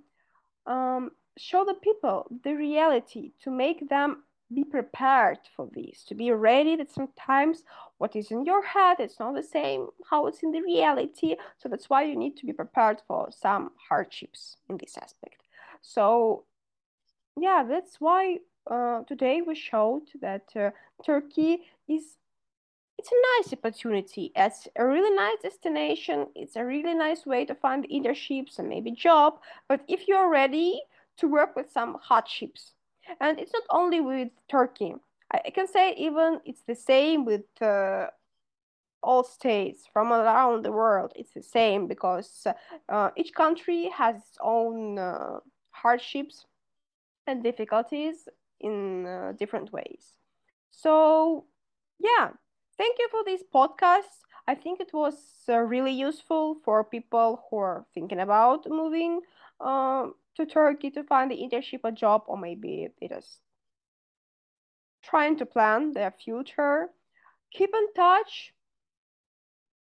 um, 0.66 1.10
show 1.36 1.64
the 1.64 1.74
people 1.74 2.26
the 2.44 2.54
reality 2.54 3.32
to 3.42 3.50
make 3.50 3.88
them 3.88 4.24
be 4.52 4.64
prepared 4.64 5.38
for 5.56 5.68
this, 5.72 6.04
to 6.04 6.14
be 6.14 6.30
ready 6.30 6.76
that 6.76 6.92
sometimes 6.92 7.64
what 7.98 8.14
is 8.14 8.30
in 8.30 8.44
your 8.44 8.64
head, 8.64 9.00
it's 9.00 9.18
not 9.18 9.34
the 9.34 9.42
same 9.42 9.88
how 10.10 10.26
it's 10.26 10.42
in 10.42 10.52
the 10.52 10.60
reality. 10.60 11.36
So 11.58 11.68
that's 11.68 11.88
why 11.90 12.04
you 12.04 12.16
need 12.16 12.36
to 12.36 12.46
be 12.46 12.52
prepared 12.52 13.02
for 13.06 13.30
some 13.30 13.70
hardships 13.88 14.56
in 14.68 14.76
this 14.76 14.96
aspect. 14.96 15.42
So 15.80 16.44
yeah, 17.36 17.64
that's 17.68 17.96
why 18.00 18.38
uh, 18.66 19.02
today 19.04 19.42
we 19.42 19.54
showed 19.54 20.02
that 20.20 20.44
uh, 20.56 20.70
Turkey 21.04 21.62
is 21.88 22.16
it's 22.96 23.10
a 23.10 23.42
nice 23.42 23.52
opportunity. 23.52 24.32
It's 24.36 24.68
a 24.76 24.86
really 24.86 25.14
nice 25.14 25.38
destination. 25.42 26.28
It's 26.34 26.56
a 26.56 26.64
really 26.64 26.94
nice 26.94 27.26
way 27.26 27.44
to 27.44 27.54
find 27.54 27.86
internships 27.90 28.58
and 28.58 28.68
maybe 28.68 28.92
job. 28.92 29.40
But 29.68 29.80
if 29.88 30.08
you're 30.08 30.30
ready 30.30 30.80
to 31.18 31.28
work 31.28 31.56
with 31.56 31.70
some 31.70 31.98
hardships, 32.00 32.72
and 33.20 33.38
it's 33.38 33.52
not 33.52 33.64
only 33.70 34.00
with 34.00 34.28
Turkey. 34.48 34.94
I 35.30 35.50
can 35.50 35.66
say 35.66 35.94
even 35.94 36.40
it's 36.44 36.62
the 36.62 36.74
same 36.74 37.24
with 37.24 37.44
uh, 37.60 38.06
all 39.02 39.24
states 39.24 39.84
from 39.92 40.12
around 40.12 40.64
the 40.64 40.72
world. 40.72 41.12
It's 41.16 41.32
the 41.32 41.42
same 41.42 41.86
because 41.86 42.46
uh, 42.88 43.10
each 43.16 43.34
country 43.34 43.90
has 43.90 44.16
its 44.16 44.38
own 44.40 44.98
uh, 44.98 45.40
hardships 45.70 46.46
and 47.26 47.42
difficulties 47.42 48.28
in 48.64 49.06
uh, 49.06 49.32
different 49.38 49.72
ways. 49.72 50.14
So, 50.70 51.44
yeah, 52.00 52.30
thank 52.78 52.96
you 52.98 53.08
for 53.10 53.22
this 53.24 53.42
podcast. 53.54 54.10
I 54.46 54.54
think 54.54 54.80
it 54.80 54.92
was 54.92 55.14
uh, 55.48 55.58
really 55.58 55.92
useful 55.92 56.56
for 56.64 56.84
people 56.84 57.44
who 57.48 57.58
are 57.58 57.86
thinking 57.94 58.20
about 58.20 58.66
moving 58.68 59.20
um, 59.60 60.14
to 60.36 60.46
Turkey 60.46 60.90
to 60.90 61.04
find 61.04 61.30
the 61.30 61.36
internship 61.36 61.80
a 61.84 61.92
job, 61.92 62.24
or 62.26 62.36
maybe 62.36 62.88
they 63.00 63.08
just 63.08 63.40
trying 65.02 65.36
to 65.38 65.46
plan 65.46 65.92
their 65.92 66.10
future. 66.10 66.88
Keep 67.52 67.70
in 67.74 67.92
touch. 67.94 68.52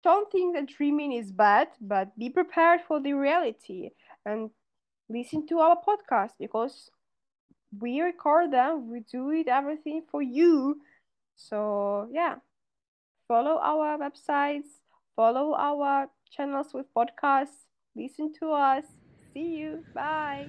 Don't 0.03 0.31
think 0.31 0.55
that 0.55 0.69
dreaming 0.69 1.13
is 1.13 1.33
bad, 1.33 1.69
but 1.81 2.17
be 2.19 2.31
prepared 2.31 2.81
for 2.87 3.01
the 3.01 3.13
reality 3.13 3.91
and 4.25 4.51
listen 5.09 5.47
to 5.49 5.59
our 5.59 5.77
podcast 5.87 6.33
because 6.39 6.91
we 7.79 8.01
record 8.01 8.53
them, 8.53 8.91
we 8.91 9.01
do 9.01 9.31
it 9.31 9.49
everything 9.49 10.03
for 10.11 10.23
you. 10.23 10.81
So 11.37 12.09
yeah, 12.13 12.37
follow 13.29 13.59
our 13.63 13.99
websites, 13.99 14.81
follow 15.17 15.55
our 15.55 16.09
channels 16.31 16.75
with 16.75 16.87
podcasts, 16.95 17.67
listen 17.97 18.33
to 18.41 18.53
us. 18.53 18.85
See 19.33 19.57
you. 19.59 19.85
Bye. 19.95 20.49